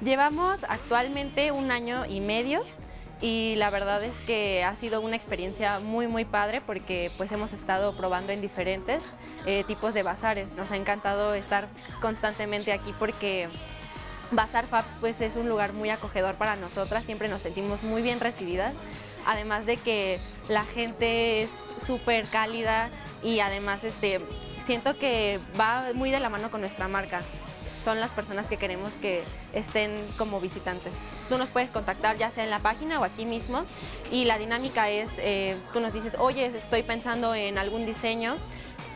Llevamos 0.03 0.63
actualmente 0.67 1.51
un 1.51 1.72
año 1.72 2.05
y 2.05 2.19
medio 2.19 2.63
y 3.25 3.55
la 3.55 3.72
verdad 3.72 4.03
es 4.03 4.13
que 4.27 4.63
ha 4.63 4.75
sido 4.75 5.01
una 5.01 5.15
experiencia 5.15 5.79
muy 5.79 6.05
muy 6.05 6.25
padre 6.25 6.62
porque 6.62 7.12
pues 7.17 7.32
hemos 7.32 7.51
estado 7.53 7.98
probando 7.98 8.32
en 8.32 8.39
diferentes 8.39 9.01
eh, 9.48 9.63
tipos 9.65 9.96
de 9.96 10.03
bazares. 10.03 10.53
Nos 10.53 10.70
ha 10.70 10.75
encantado 10.75 11.33
estar 11.33 11.68
constantemente 12.01 12.72
aquí 12.72 12.94
porque 13.00 13.50
Bazar 14.29 14.68
Fabs 14.68 14.88
pues 15.00 15.20
es 15.22 15.35
un 15.38 15.50
lugar 15.50 15.74
muy 15.74 15.90
acogedor 15.90 16.35
para 16.35 16.55
nosotras, 16.55 17.03
siempre 17.05 17.27
nos 17.27 17.42
sentimos 17.42 17.81
muy 17.81 18.03
bien 18.03 18.20
recibidas, 18.20 18.75
además 19.25 19.66
de 19.66 19.77
que 19.77 20.20
la 20.48 20.64
gente 20.64 21.42
es 21.42 21.50
súper 21.83 22.27
cálida 22.27 22.90
y 23.24 23.40
además 23.40 23.83
este, 23.83 24.20
siento 24.68 24.96
que 25.00 25.40
va 25.59 25.88
muy 25.96 26.11
de 26.11 26.20
la 26.20 26.29
mano 26.29 26.51
con 26.51 26.61
nuestra 26.61 26.88
marca. 26.88 27.22
Son 27.85 28.00
las 28.00 28.09
personas 28.09 28.48
que 28.48 28.57
queremos 28.57 28.89
que 29.00 29.24
estén 29.53 29.91
como 30.17 30.41
visitantes. 30.41 30.91
Tú 31.29 31.37
nos 31.37 31.50
puedes 31.50 31.69
contactar 31.69 32.17
ya 32.17 32.31
sea 32.31 32.43
en 32.43 32.50
la 32.50 32.57
página 32.57 33.00
o 33.00 33.03
aquí 33.03 33.25
mismo 33.25 33.63
y 34.11 34.25
la 34.25 34.39
dinámica 34.39 34.89
es, 34.89 35.11
eh, 35.19 35.55
tú 35.71 35.79
nos 35.79 35.93
dices, 35.93 36.15
oye, 36.17 36.48
estoy 36.48 36.81
pensando 36.81 37.35
en 37.35 37.59
algún 37.59 37.85
diseño, 37.85 38.37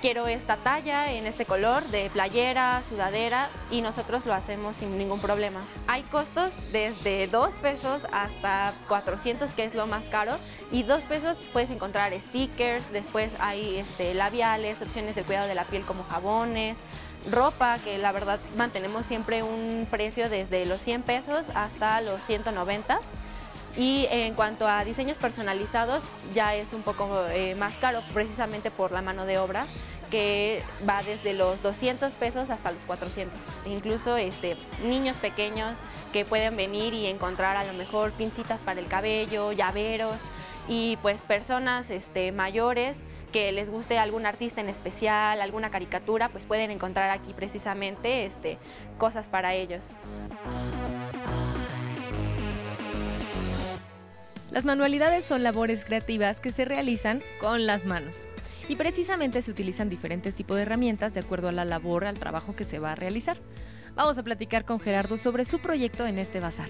quiero 0.01 0.27
esta 0.27 0.57
talla 0.57 1.11
en 1.11 1.27
este 1.27 1.45
color 1.45 1.83
de 1.89 2.09
playera, 2.09 2.81
sudadera 2.89 3.49
y 3.69 3.81
nosotros 3.81 4.25
lo 4.25 4.33
hacemos 4.33 4.75
sin 4.77 4.97
ningún 4.97 5.19
problema. 5.19 5.61
Hay 5.85 6.01
costos 6.03 6.51
desde 6.71 7.27
2 7.27 7.53
pesos 7.61 8.01
hasta 8.11 8.73
400 8.87 9.51
que 9.51 9.65
es 9.65 9.75
lo 9.75 9.85
más 9.85 10.03
caro 10.05 10.33
y 10.71 10.81
2 10.81 11.03
pesos 11.03 11.37
puedes 11.53 11.69
encontrar 11.69 12.11
stickers, 12.27 12.91
después 12.91 13.29
hay 13.39 13.77
este, 13.77 14.15
labiales, 14.15 14.81
opciones 14.81 15.13
de 15.13 15.21
cuidado 15.21 15.47
de 15.47 15.53
la 15.53 15.65
piel 15.65 15.83
como 15.83 16.03
jabones, 16.05 16.75
ropa 17.29 17.77
que 17.79 17.97
la 17.97 18.11
verdad 18.11 18.39
mantenemos 18.57 19.05
siempre 19.05 19.43
un 19.43 19.87
precio 19.89 20.29
desde 20.29 20.65
los 20.65 20.81
100 20.81 21.03
pesos 21.03 21.45
hasta 21.55 22.01
los 22.01 22.21
190. 22.23 22.99
Y 23.77 24.07
en 24.09 24.33
cuanto 24.33 24.67
a 24.67 24.83
diseños 24.83 25.17
personalizados, 25.17 26.03
ya 26.33 26.55
es 26.55 26.73
un 26.73 26.81
poco 26.81 27.25
eh, 27.29 27.55
más 27.55 27.73
caro 27.75 28.01
precisamente 28.13 28.71
por 28.71 28.91
la 28.91 29.01
mano 29.01 29.25
de 29.25 29.37
obra, 29.37 29.67
que 30.09 30.63
va 30.87 31.03
desde 31.03 31.33
los 31.33 31.61
200 31.61 32.13
pesos 32.13 32.49
hasta 32.49 32.71
los 32.71 32.81
400. 32.83 33.37
Incluso 33.67 34.17
este, 34.17 34.57
niños 34.83 35.17
pequeños 35.17 35.75
que 36.11 36.25
pueden 36.25 36.57
venir 36.57 36.93
y 36.93 37.07
encontrar 37.07 37.55
a 37.55 37.63
lo 37.63 37.73
mejor 37.73 38.11
pincitas 38.11 38.59
para 38.59 38.79
el 38.79 38.87
cabello, 38.87 39.51
llaveros, 39.51 40.15
y 40.67 40.97
pues 40.97 41.19
personas 41.21 41.89
este, 41.89 42.31
mayores 42.31 42.97
que 43.31 43.51
les 43.51 43.69
guste 43.69 43.97
algún 43.97 44.25
artista 44.25 44.61
en 44.61 44.69
especial, 44.69 45.41
alguna 45.41 45.71
caricatura, 45.71 46.29
pues 46.29 46.45
pueden 46.45 46.71
encontrar 46.71 47.09
aquí 47.09 47.33
precisamente 47.33 48.25
este, 48.25 48.57
cosas 48.97 49.27
para 49.27 49.53
ellos. 49.53 49.83
Las 54.51 54.65
manualidades 54.65 55.25
son 55.25 55.43
labores 55.43 55.85
creativas 55.85 56.39
que 56.39 56.51
se 56.51 56.65
realizan 56.65 57.21
con 57.39 57.67
las 57.67 57.85
manos. 57.85 58.27
Y 58.67 58.75
precisamente 58.75 59.41
se 59.41 59.51
utilizan 59.51 59.89
diferentes 59.89 60.35
tipos 60.35 60.57
de 60.57 60.63
herramientas 60.63 61.13
de 61.13 61.19
acuerdo 61.19 61.49
a 61.49 61.51
la 61.51 61.65
labor, 61.65 62.05
al 62.05 62.19
trabajo 62.19 62.55
que 62.55 62.63
se 62.63 62.79
va 62.79 62.91
a 62.91 62.95
realizar. 62.95 63.37
Vamos 63.95 64.17
a 64.17 64.23
platicar 64.23 64.65
con 64.65 64.79
Gerardo 64.79 65.17
sobre 65.17 65.45
su 65.45 65.59
proyecto 65.59 66.05
en 66.05 66.19
este 66.19 66.39
bazar. 66.39 66.69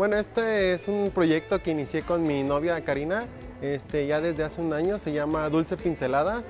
Bueno, 0.00 0.16
este 0.16 0.72
es 0.72 0.88
un 0.88 1.10
proyecto 1.10 1.62
que 1.62 1.72
inicié 1.72 2.00
con 2.00 2.26
mi 2.26 2.42
novia 2.42 2.82
Karina, 2.82 3.26
este, 3.60 4.06
ya 4.06 4.22
desde 4.22 4.44
hace 4.44 4.62
un 4.62 4.72
año, 4.72 4.98
se 4.98 5.12
llama 5.12 5.46
Dulce 5.50 5.76
Pinceladas 5.76 6.46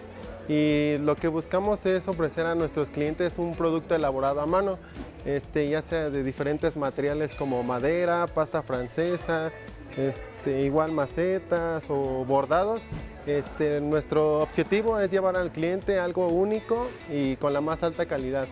y 0.49 0.99
lo 0.99 1.17
que 1.17 1.27
buscamos 1.27 1.85
es 1.85 2.07
ofrecer 2.07 2.47
a 2.47 2.55
nuestros 2.55 2.93
clientes 2.93 3.39
un 3.39 3.57
producto 3.57 3.97
elaborado 3.97 4.41
a 4.41 4.47
mano, 4.47 4.79
este, 5.25 5.69
ya 5.69 5.83
sea 5.83 6.11
de 6.11 6.23
diferentes 6.23 6.77
materiales 6.77 7.35
como 7.35 7.65
madera, 7.65 8.29
pasta 8.33 8.63
francesa, 8.63 9.51
este, 9.97 10.61
igual 10.61 10.93
macetas 10.93 11.83
o 11.89 12.25
bordados. 12.25 12.81
Este, 13.27 13.81
nuestro 13.81 14.43
objetivo 14.43 15.01
es 15.01 15.11
llevar 15.11 15.37
al 15.37 15.51
cliente 15.51 15.99
algo 15.99 16.29
único 16.29 16.89
y 17.13 17.35
con 17.35 17.53
la 17.53 17.61
más 17.61 17.83
alta 17.83 18.07
calidad. 18.07 18.47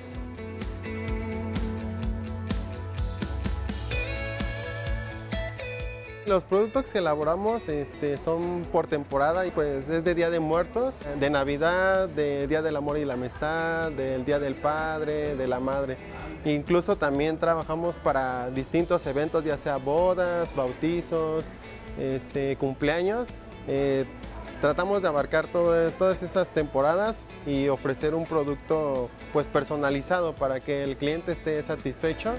Los 6.28 6.44
productos 6.44 6.84
que 6.86 6.98
elaboramos 6.98 7.66
este, 7.70 8.18
son 8.18 8.62
por 8.70 8.86
temporada 8.86 9.46
y 9.46 9.50
pues 9.50 9.88
es 9.88 10.04
de 10.04 10.14
Día 10.14 10.28
de 10.28 10.40
Muertos, 10.40 10.92
de 11.18 11.30
Navidad, 11.30 12.06
de 12.10 12.46
Día 12.46 12.60
del 12.60 12.76
Amor 12.76 12.98
y 12.98 13.06
la 13.06 13.14
Amistad, 13.14 13.90
del 13.92 14.26
Día 14.26 14.38
del 14.38 14.54
Padre, 14.54 15.36
de 15.36 15.48
la 15.48 15.58
Madre. 15.58 15.96
Incluso 16.44 16.96
también 16.96 17.38
trabajamos 17.38 17.96
para 17.96 18.50
distintos 18.50 19.06
eventos, 19.06 19.42
ya 19.44 19.56
sea 19.56 19.78
bodas, 19.78 20.54
bautizos, 20.54 21.44
este, 21.98 22.56
cumpleaños. 22.56 23.26
Eh, 23.66 24.04
tratamos 24.60 25.00
de 25.00 25.08
abarcar 25.08 25.46
todo- 25.46 25.90
todas 25.92 26.22
esas 26.22 26.46
temporadas 26.48 27.16
y 27.46 27.68
ofrecer 27.68 28.14
un 28.14 28.26
producto 28.26 29.08
pues 29.32 29.46
personalizado 29.46 30.34
para 30.34 30.60
que 30.60 30.82
el 30.82 30.98
cliente 30.98 31.32
esté 31.32 31.62
satisfecho 31.62 32.34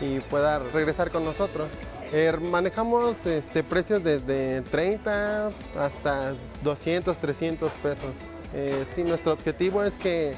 y 0.00 0.18
pueda 0.20 0.58
regresar 0.74 1.10
con 1.12 1.24
nosotros. 1.24 1.68
Eh, 2.12 2.32
manejamos 2.40 3.24
este, 3.26 3.62
precios 3.62 4.02
desde 4.02 4.62
30 4.62 5.50
hasta 5.78 6.34
200, 6.62 7.16
300 7.18 7.70
pesos. 7.82 8.14
Eh, 8.54 8.84
nuestro 9.04 9.32
objetivo 9.34 9.82
es 9.84 9.92
que 9.94 10.32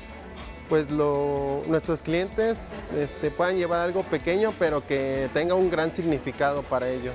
pues 0.69 0.91
lo- 0.91 1.61
nuestros 1.69 2.01
clientes 2.03 2.59
este, 2.97 3.31
puedan 3.31 3.57
llevar 3.57 3.81
algo 3.81 4.03
pequeño 4.05 4.53
pero 4.59 4.87
que 4.87 5.29
tenga 5.35 5.55
un 5.55 5.71
gran 5.71 5.93
significado 5.93 6.63
para 6.63 6.89
ellos. 6.89 7.15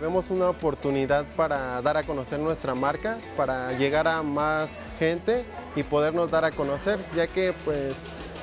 Vemos 0.00 0.30
una 0.30 0.50
oportunidad 0.50 1.24
para 1.36 1.80
dar 1.80 1.96
a 1.96 2.02
conocer 2.02 2.38
nuestra 2.38 2.74
marca, 2.74 3.16
para 3.36 3.72
llegar 3.78 4.06
a 4.08 4.22
más 4.22 4.68
gente 4.98 5.42
y 5.74 5.82
podernos 5.84 6.30
dar 6.30 6.44
a 6.44 6.50
conocer, 6.50 6.98
ya 7.16 7.26
que 7.28 7.54
pues 7.64 7.94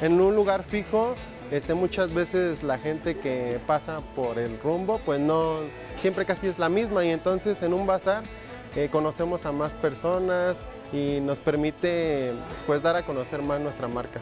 en 0.01 0.19
un 0.19 0.35
lugar 0.35 0.63
fijo 0.63 1.13
este, 1.53 1.75
muchas 1.75 2.11
veces 2.15 2.63
la 2.63 2.79
gente 2.79 3.15
que 3.15 3.59
pasa 3.67 3.97
por 4.15 4.39
el 4.39 4.59
rumbo 4.59 4.99
pues 5.05 5.19
no 5.19 5.59
siempre 5.99 6.25
casi 6.25 6.47
es 6.47 6.57
la 6.57 6.67
misma 6.67 7.05
y 7.05 7.09
entonces 7.09 7.61
en 7.61 7.75
un 7.75 7.85
bazar 7.85 8.23
eh, 8.75 8.89
conocemos 8.91 9.45
a 9.45 9.51
más 9.51 9.71
personas 9.73 10.57
y 10.91 11.19
nos 11.19 11.37
permite 11.37 12.33
pues 12.65 12.81
dar 12.81 12.95
a 12.95 13.03
conocer 13.03 13.43
más 13.43 13.61
nuestra 13.61 13.87
marca. 13.87 14.19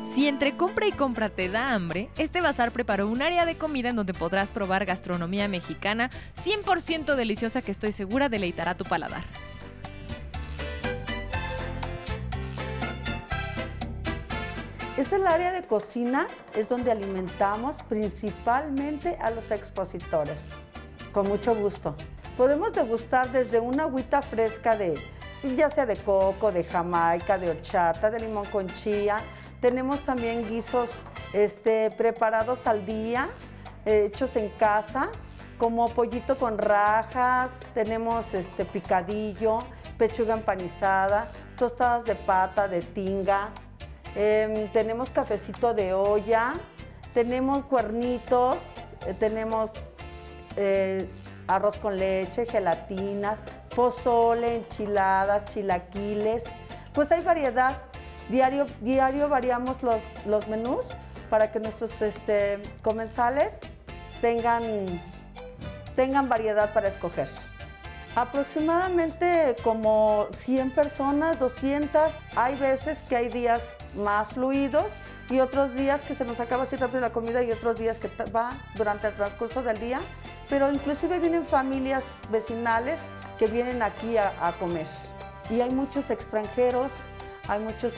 Si 0.00 0.26
entre 0.26 0.56
compra 0.56 0.86
y 0.86 0.92
compra 0.92 1.28
te 1.28 1.50
da 1.50 1.74
hambre, 1.74 2.08
este 2.16 2.40
bazar 2.40 2.72
preparó 2.72 3.06
un 3.06 3.20
área 3.20 3.44
de 3.44 3.58
comida 3.58 3.90
en 3.90 3.96
donde 3.96 4.14
podrás 4.14 4.50
probar 4.50 4.86
gastronomía 4.86 5.46
mexicana 5.48 6.08
100% 6.42 7.16
deliciosa 7.16 7.60
que 7.60 7.70
estoy 7.70 7.92
segura 7.92 8.30
deleitará 8.30 8.74
tu 8.74 8.84
paladar. 8.84 9.24
Es 14.96 15.12
el 15.12 15.26
área 15.26 15.50
de 15.50 15.64
cocina, 15.66 16.28
es 16.54 16.68
donde 16.68 16.92
alimentamos 16.92 17.82
principalmente 17.82 19.18
a 19.20 19.30
los 19.30 19.50
expositores. 19.50 20.38
Con 21.12 21.26
mucho 21.26 21.52
gusto. 21.52 21.96
Podemos 22.36 22.72
degustar 22.74 23.32
desde 23.32 23.58
una 23.58 23.84
agüita 23.84 24.22
fresca 24.22 24.76
de, 24.76 24.94
ya 25.56 25.68
sea 25.68 25.84
de 25.84 25.96
coco, 25.96 26.52
de 26.52 26.62
jamaica, 26.62 27.38
de 27.38 27.50
horchata, 27.50 28.08
de 28.08 28.20
limón 28.20 28.46
con 28.46 28.68
chía. 28.68 29.16
Tenemos 29.60 29.98
también 30.04 30.48
guisos 30.48 30.90
este, 31.32 31.90
preparados 31.96 32.64
al 32.68 32.86
día, 32.86 33.28
eh, 33.86 34.04
hechos 34.06 34.36
en 34.36 34.48
casa, 34.50 35.08
como 35.58 35.88
pollito 35.88 36.38
con 36.38 36.56
rajas, 36.56 37.50
tenemos 37.74 38.32
este, 38.32 38.64
picadillo, 38.64 39.58
pechuga 39.98 40.34
empanizada, 40.34 41.32
tostadas 41.56 42.04
de 42.04 42.14
pata, 42.14 42.68
de 42.68 42.80
tinga, 42.80 43.50
Em, 44.16 44.68
tenemos 44.68 45.10
cafecito 45.10 45.74
de 45.74 45.92
olla, 45.92 46.52
tenemos 47.14 47.64
cuernitos, 47.64 48.56
eh, 49.06 49.14
tenemos 49.18 49.70
eh, 50.56 51.08
arroz 51.48 51.78
con 51.78 51.96
leche, 51.96 52.46
gelatinas, 52.46 53.38
pozole, 53.74 54.56
enchiladas, 54.56 55.52
chilaquiles. 55.52 56.44
Pues 56.92 57.10
hay 57.10 57.22
variedad. 57.22 57.82
Diario, 58.28 58.64
diario 58.80 59.28
variamos 59.28 59.78
los, 59.82 60.48
menús 60.48 60.86
para 61.28 61.50
que 61.52 61.60
nuestros 61.60 62.00
este, 62.00 62.62
comensales 62.82 63.54
tengan, 64.22 64.62
tengan 65.94 66.28
variedad 66.28 66.72
para 66.72 66.88
escoger. 66.88 67.28
Aproximadamente 68.16 69.56
como 69.64 70.28
100 70.38 70.70
personas, 70.70 71.38
200. 71.38 72.12
Hay 72.36 72.54
veces 72.56 72.98
que 73.08 73.16
hay 73.16 73.28
días 73.28 73.60
más 73.96 74.28
fluidos 74.28 74.86
y 75.30 75.40
otros 75.40 75.74
días 75.74 76.00
que 76.02 76.14
se 76.14 76.24
nos 76.24 76.38
acaba 76.38 76.62
así 76.64 76.76
rápido 76.76 77.00
la 77.00 77.10
comida 77.10 77.42
y 77.42 77.50
otros 77.50 77.76
días 77.78 77.98
que 77.98 78.08
va 78.30 78.52
durante 78.76 79.08
el 79.08 79.14
transcurso 79.14 79.62
del 79.62 79.78
día. 79.78 80.00
Pero 80.48 80.70
inclusive 80.70 81.18
vienen 81.18 81.44
familias 81.44 82.04
vecinales 82.30 82.98
que 83.38 83.46
vienen 83.46 83.82
aquí 83.82 84.16
a, 84.16 84.32
a 84.40 84.52
comer. 84.52 84.86
Y 85.50 85.60
hay 85.60 85.70
muchos 85.70 86.10
extranjeros, 86.10 86.92
hay 87.48 87.60
muchas 87.60 87.92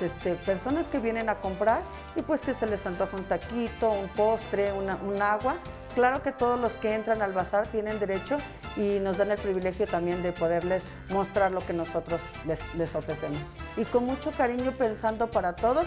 personas 0.47 0.89
que 0.89 0.99
vienen 0.99 1.29
a 1.29 1.37
comprar 1.37 1.83
y 2.17 2.23
pues 2.23 2.41
que 2.41 2.55
se 2.55 2.67
les 2.67 2.87
antoja 2.87 3.17
un 3.17 3.25
taquito, 3.25 3.91
un 3.91 4.09
postre, 4.09 4.73
una- 4.73 4.97
un 4.97 5.21
agua. 5.21 5.57
Claro 5.95 6.23
que 6.23 6.33
todos 6.33 6.59
los 6.61 6.73
que 6.75 6.95
entran 6.95 7.21
al 7.23 7.33
bazar 7.33 7.67
tienen 7.69 7.99
derecho 7.99 8.39
y 8.77 9.01
nos 9.01 9.17
dan 9.17 9.31
el 9.31 9.39
privilegio 9.39 9.87
también 9.87 10.23
de 10.23 10.33
poderles 10.33 10.85
mostrar 11.11 11.53
lo 11.53 11.61
que 11.61 11.73
nosotros 11.73 12.21
les, 12.47 12.95
ofrecemos. 12.95 13.41
Y 13.77 13.85
con 13.85 14.05
mucho 14.05 14.31
cariño 14.31 14.73
pensando 14.73 15.31
para 15.31 15.55
todos, 15.55 15.87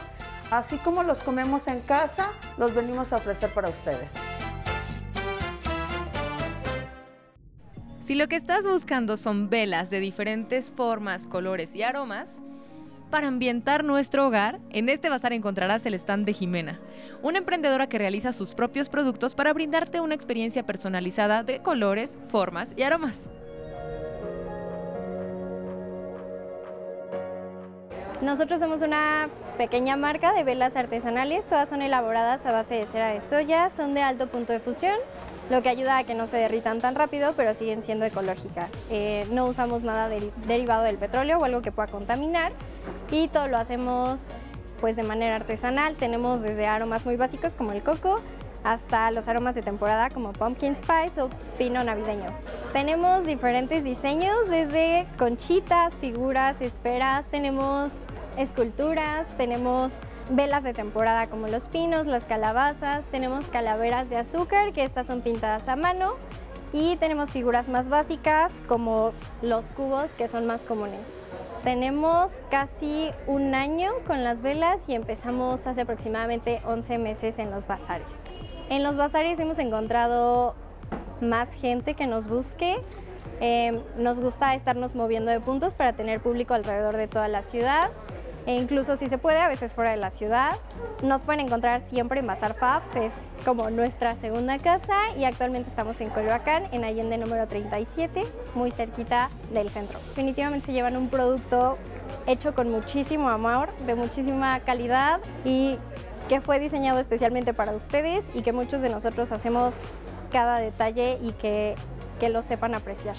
así 0.51 0.77
como 0.77 1.03
los 1.03 1.19
comemos 1.19 1.67
en 1.67 1.81
casa, 1.81 2.31
los 2.57 2.73
venimos 2.73 3.13
a 3.13 3.17
ofrecer 3.17 3.51
para 3.51 3.69
ustedes. 3.69 4.11
Si 8.01 8.15
lo 8.15 8.27
que 8.27 8.35
estás 8.35 8.67
buscando 8.67 9.17
son 9.17 9.49
velas 9.49 9.91
de 9.91 9.99
diferentes 9.99 10.71
formas, 10.71 11.27
colores 11.27 11.75
y 11.75 11.83
aromas, 11.83 12.41
para 13.09 13.27
ambientar 13.27 13.83
nuestro 13.83 14.27
hogar, 14.27 14.59
en 14.69 14.89
este 14.89 15.09
bazar 15.09 15.33
encontrarás 15.33 15.85
el 15.85 15.93
stand 15.95 16.25
de 16.25 16.33
Jimena, 16.33 16.79
una 17.21 17.39
emprendedora 17.39 17.87
que 17.87 17.97
realiza 17.97 18.31
sus 18.31 18.53
propios 18.53 18.89
productos 18.89 19.35
para 19.35 19.53
brindarte 19.53 19.99
una 19.99 20.15
experiencia 20.15 20.63
personalizada 20.63 21.43
de 21.43 21.59
colores, 21.59 22.19
formas 22.29 22.73
y 22.77 22.83
aromas. 22.83 23.27
Nosotros 28.21 28.59
somos 28.59 28.81
una 28.81 29.29
pequeña 29.57 29.95
marca 29.95 30.33
de 30.33 30.43
velas 30.43 30.75
artesanales, 30.75 31.47
todas 31.47 31.69
son 31.69 31.81
elaboradas 31.81 32.45
a 32.45 32.51
base 32.51 32.75
de 32.75 32.85
cera 32.85 33.07
de 33.07 33.21
soya, 33.21 33.69
son 33.69 33.93
de 33.93 34.01
alto 34.01 34.27
punto 34.27 34.51
de 34.51 34.59
fusión, 34.59 34.97
lo 35.49 35.63
que 35.63 35.69
ayuda 35.69 35.97
a 35.97 36.03
que 36.03 36.15
no 36.15 36.27
se 36.27 36.35
derritan 36.35 36.79
tan 36.79 36.95
rápido, 36.95 37.33
pero 37.37 37.53
siguen 37.53 37.81
siendo 37.81 38.05
ecológicas. 38.05 38.69
Eh, 38.91 39.25
no 39.31 39.45
usamos 39.45 39.83
nada 39.83 40.09
derivado 40.47 40.83
del 40.83 40.97
petróleo 40.97 41.39
o 41.39 41.45
algo 41.45 41.61
que 41.61 41.71
pueda 41.71 41.87
contaminar 41.87 42.51
y 43.11 43.27
todo 43.27 43.47
lo 43.47 43.57
hacemos 43.57 44.19
pues 44.79 44.95
de 44.95 45.03
manera 45.03 45.35
artesanal. 45.35 45.95
Tenemos 45.95 46.41
desde 46.41 46.67
aromas 46.67 47.05
muy 47.05 47.15
básicos 47.15 47.55
como 47.55 47.71
el 47.71 47.81
coco 47.81 48.19
hasta 48.63 49.09
los 49.11 49.27
aromas 49.27 49.55
de 49.55 49.61
temporada 49.61 50.09
como 50.09 50.33
pumpkin 50.33 50.75
spice 50.75 51.21
o 51.21 51.29
pino 51.57 51.83
navideño. 51.83 52.27
Tenemos 52.73 53.25
diferentes 53.25 53.83
diseños 53.83 54.49
desde 54.49 55.07
conchitas, 55.17 55.93
figuras, 55.95 56.59
esferas, 56.61 57.25
tenemos 57.27 57.89
esculturas, 58.37 59.27
tenemos 59.37 59.99
velas 60.29 60.63
de 60.63 60.73
temporada 60.73 61.27
como 61.27 61.47
los 61.47 61.63
pinos, 61.63 62.05
las 62.05 62.25
calabazas, 62.25 63.03
tenemos 63.11 63.47
calaveras 63.47 64.09
de 64.09 64.17
azúcar 64.17 64.73
que 64.73 64.83
estas 64.83 65.07
son 65.07 65.21
pintadas 65.21 65.67
a 65.67 65.75
mano 65.75 66.15
y 66.71 66.97
tenemos 66.97 67.31
figuras 67.31 67.67
más 67.67 67.89
básicas 67.89 68.53
como 68.67 69.11
los 69.41 69.65
cubos 69.67 70.11
que 70.11 70.27
son 70.27 70.45
más 70.45 70.61
comunes. 70.61 70.99
Tenemos 71.63 72.31
casi 72.49 73.11
un 73.27 73.53
año 73.53 73.91
con 74.07 74.23
las 74.23 74.41
velas 74.41 74.81
y 74.87 74.95
empezamos 74.95 75.67
hace 75.67 75.81
aproximadamente 75.81 76.61
11 76.65 76.97
meses 76.97 77.37
en 77.37 77.51
los 77.51 77.67
bazares. 77.67 78.07
En 78.69 78.81
los 78.81 78.95
bazares 78.95 79.39
hemos 79.39 79.59
encontrado 79.59 80.55
más 81.19 81.51
gente 81.51 81.95
que 81.95 82.07
nos 82.07 82.27
busque. 82.27 82.77
Eh, 83.41 83.81
nos 83.97 84.19
gusta 84.21 84.55
estarnos 84.55 84.95
moviendo 84.95 85.31
de 85.31 85.41
puntos 85.41 85.73
para 85.73 85.93
tener 85.93 86.21
público 86.21 86.53
alrededor 86.53 86.95
de 86.95 87.07
toda 87.07 87.27
la 87.27 87.41
ciudad 87.43 87.91
e 88.45 88.55
incluso 88.55 88.95
si 88.95 89.07
se 89.09 89.17
puede, 89.17 89.39
a 89.39 89.47
veces 89.47 89.73
fuera 89.73 89.91
de 89.91 89.97
la 89.97 90.09
ciudad. 90.09 90.51
Nos 91.03 91.23
pueden 91.23 91.41
encontrar 91.41 91.81
siempre 91.81 92.19
en 92.19 92.27
Bazar 92.27 92.53
Fabs, 92.53 92.95
es 92.95 93.13
como 93.45 93.69
nuestra 93.69 94.15
segunda 94.15 94.57
casa 94.59 95.15
y 95.17 95.25
actualmente 95.25 95.69
estamos 95.69 96.01
en 96.01 96.09
Coyoacán, 96.09 96.67
en 96.71 96.83
Allende 96.83 97.17
número 97.17 97.47
37, 97.47 98.23
muy 98.55 98.71
cerquita 98.71 99.29
del 99.53 99.69
centro. 99.69 99.99
Definitivamente 100.09 100.67
se 100.67 100.73
llevan 100.73 100.97
un 100.97 101.09
producto 101.09 101.77
hecho 102.27 102.53
con 102.53 102.69
muchísimo 102.69 103.29
amor, 103.29 103.69
de 103.85 103.95
muchísima 103.95 104.59
calidad 104.61 105.19
y 105.45 105.77
que 106.27 106.41
fue 106.41 106.59
diseñado 106.59 106.99
especialmente 106.99 107.53
para 107.53 107.71
ustedes 107.71 108.23
y 108.33 108.41
que 108.41 108.53
muchos 108.53 108.81
de 108.81 108.89
nosotros 108.89 109.31
hacemos 109.31 109.73
cada 110.31 110.59
detalle 110.59 111.17
y 111.21 111.31
que, 111.31 111.75
que 112.19 112.29
lo 112.29 112.43
sepan 112.43 112.75
apreciar. 112.75 113.15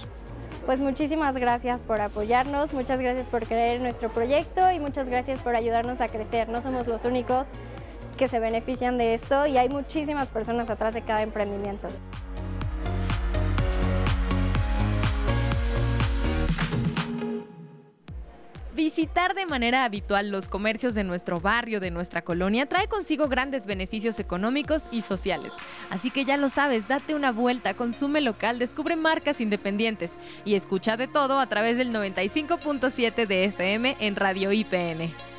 Pues 0.66 0.78
muchísimas 0.78 1.36
gracias 1.36 1.82
por 1.82 2.00
apoyarnos, 2.00 2.72
muchas 2.72 3.00
gracias 3.00 3.26
por 3.26 3.46
creer 3.46 3.76
en 3.76 3.82
nuestro 3.82 4.10
proyecto 4.10 4.70
y 4.70 4.78
muchas 4.78 5.08
gracias 5.08 5.40
por 5.40 5.56
ayudarnos 5.56 6.00
a 6.00 6.08
crecer. 6.08 6.48
No 6.48 6.62
somos 6.62 6.86
los 6.86 7.04
únicos 7.04 7.48
que 8.16 8.28
se 8.28 8.38
benefician 8.38 8.98
de 8.98 9.14
esto 9.14 9.46
y 9.46 9.56
hay 9.56 9.68
muchísimas 9.68 10.28
personas 10.28 10.68
atrás 10.68 10.94
de 10.94 11.02
cada 11.02 11.22
emprendimiento. 11.22 11.88
Visitar 18.74 19.34
de 19.34 19.46
manera 19.46 19.84
habitual 19.84 20.30
los 20.30 20.46
comercios 20.46 20.94
de 20.94 21.02
nuestro 21.02 21.40
barrio, 21.40 21.80
de 21.80 21.90
nuestra 21.90 22.22
colonia, 22.22 22.66
trae 22.66 22.86
consigo 22.86 23.26
grandes 23.26 23.66
beneficios 23.66 24.20
económicos 24.20 24.88
y 24.92 25.00
sociales. 25.00 25.56
Así 25.90 26.10
que 26.10 26.24
ya 26.24 26.36
lo 26.36 26.48
sabes, 26.48 26.86
date 26.86 27.16
una 27.16 27.32
vuelta, 27.32 27.74
consume 27.74 28.20
local, 28.20 28.60
descubre 28.60 28.94
marcas 28.94 29.40
independientes 29.40 30.18
y 30.44 30.54
escucha 30.54 30.96
de 30.96 31.08
todo 31.08 31.40
a 31.40 31.46
través 31.48 31.78
del 31.78 31.92
95.7 31.92 33.26
de 33.26 33.44
FM 33.46 33.96
en 33.98 34.14
Radio 34.14 34.52
IPN. 34.52 35.29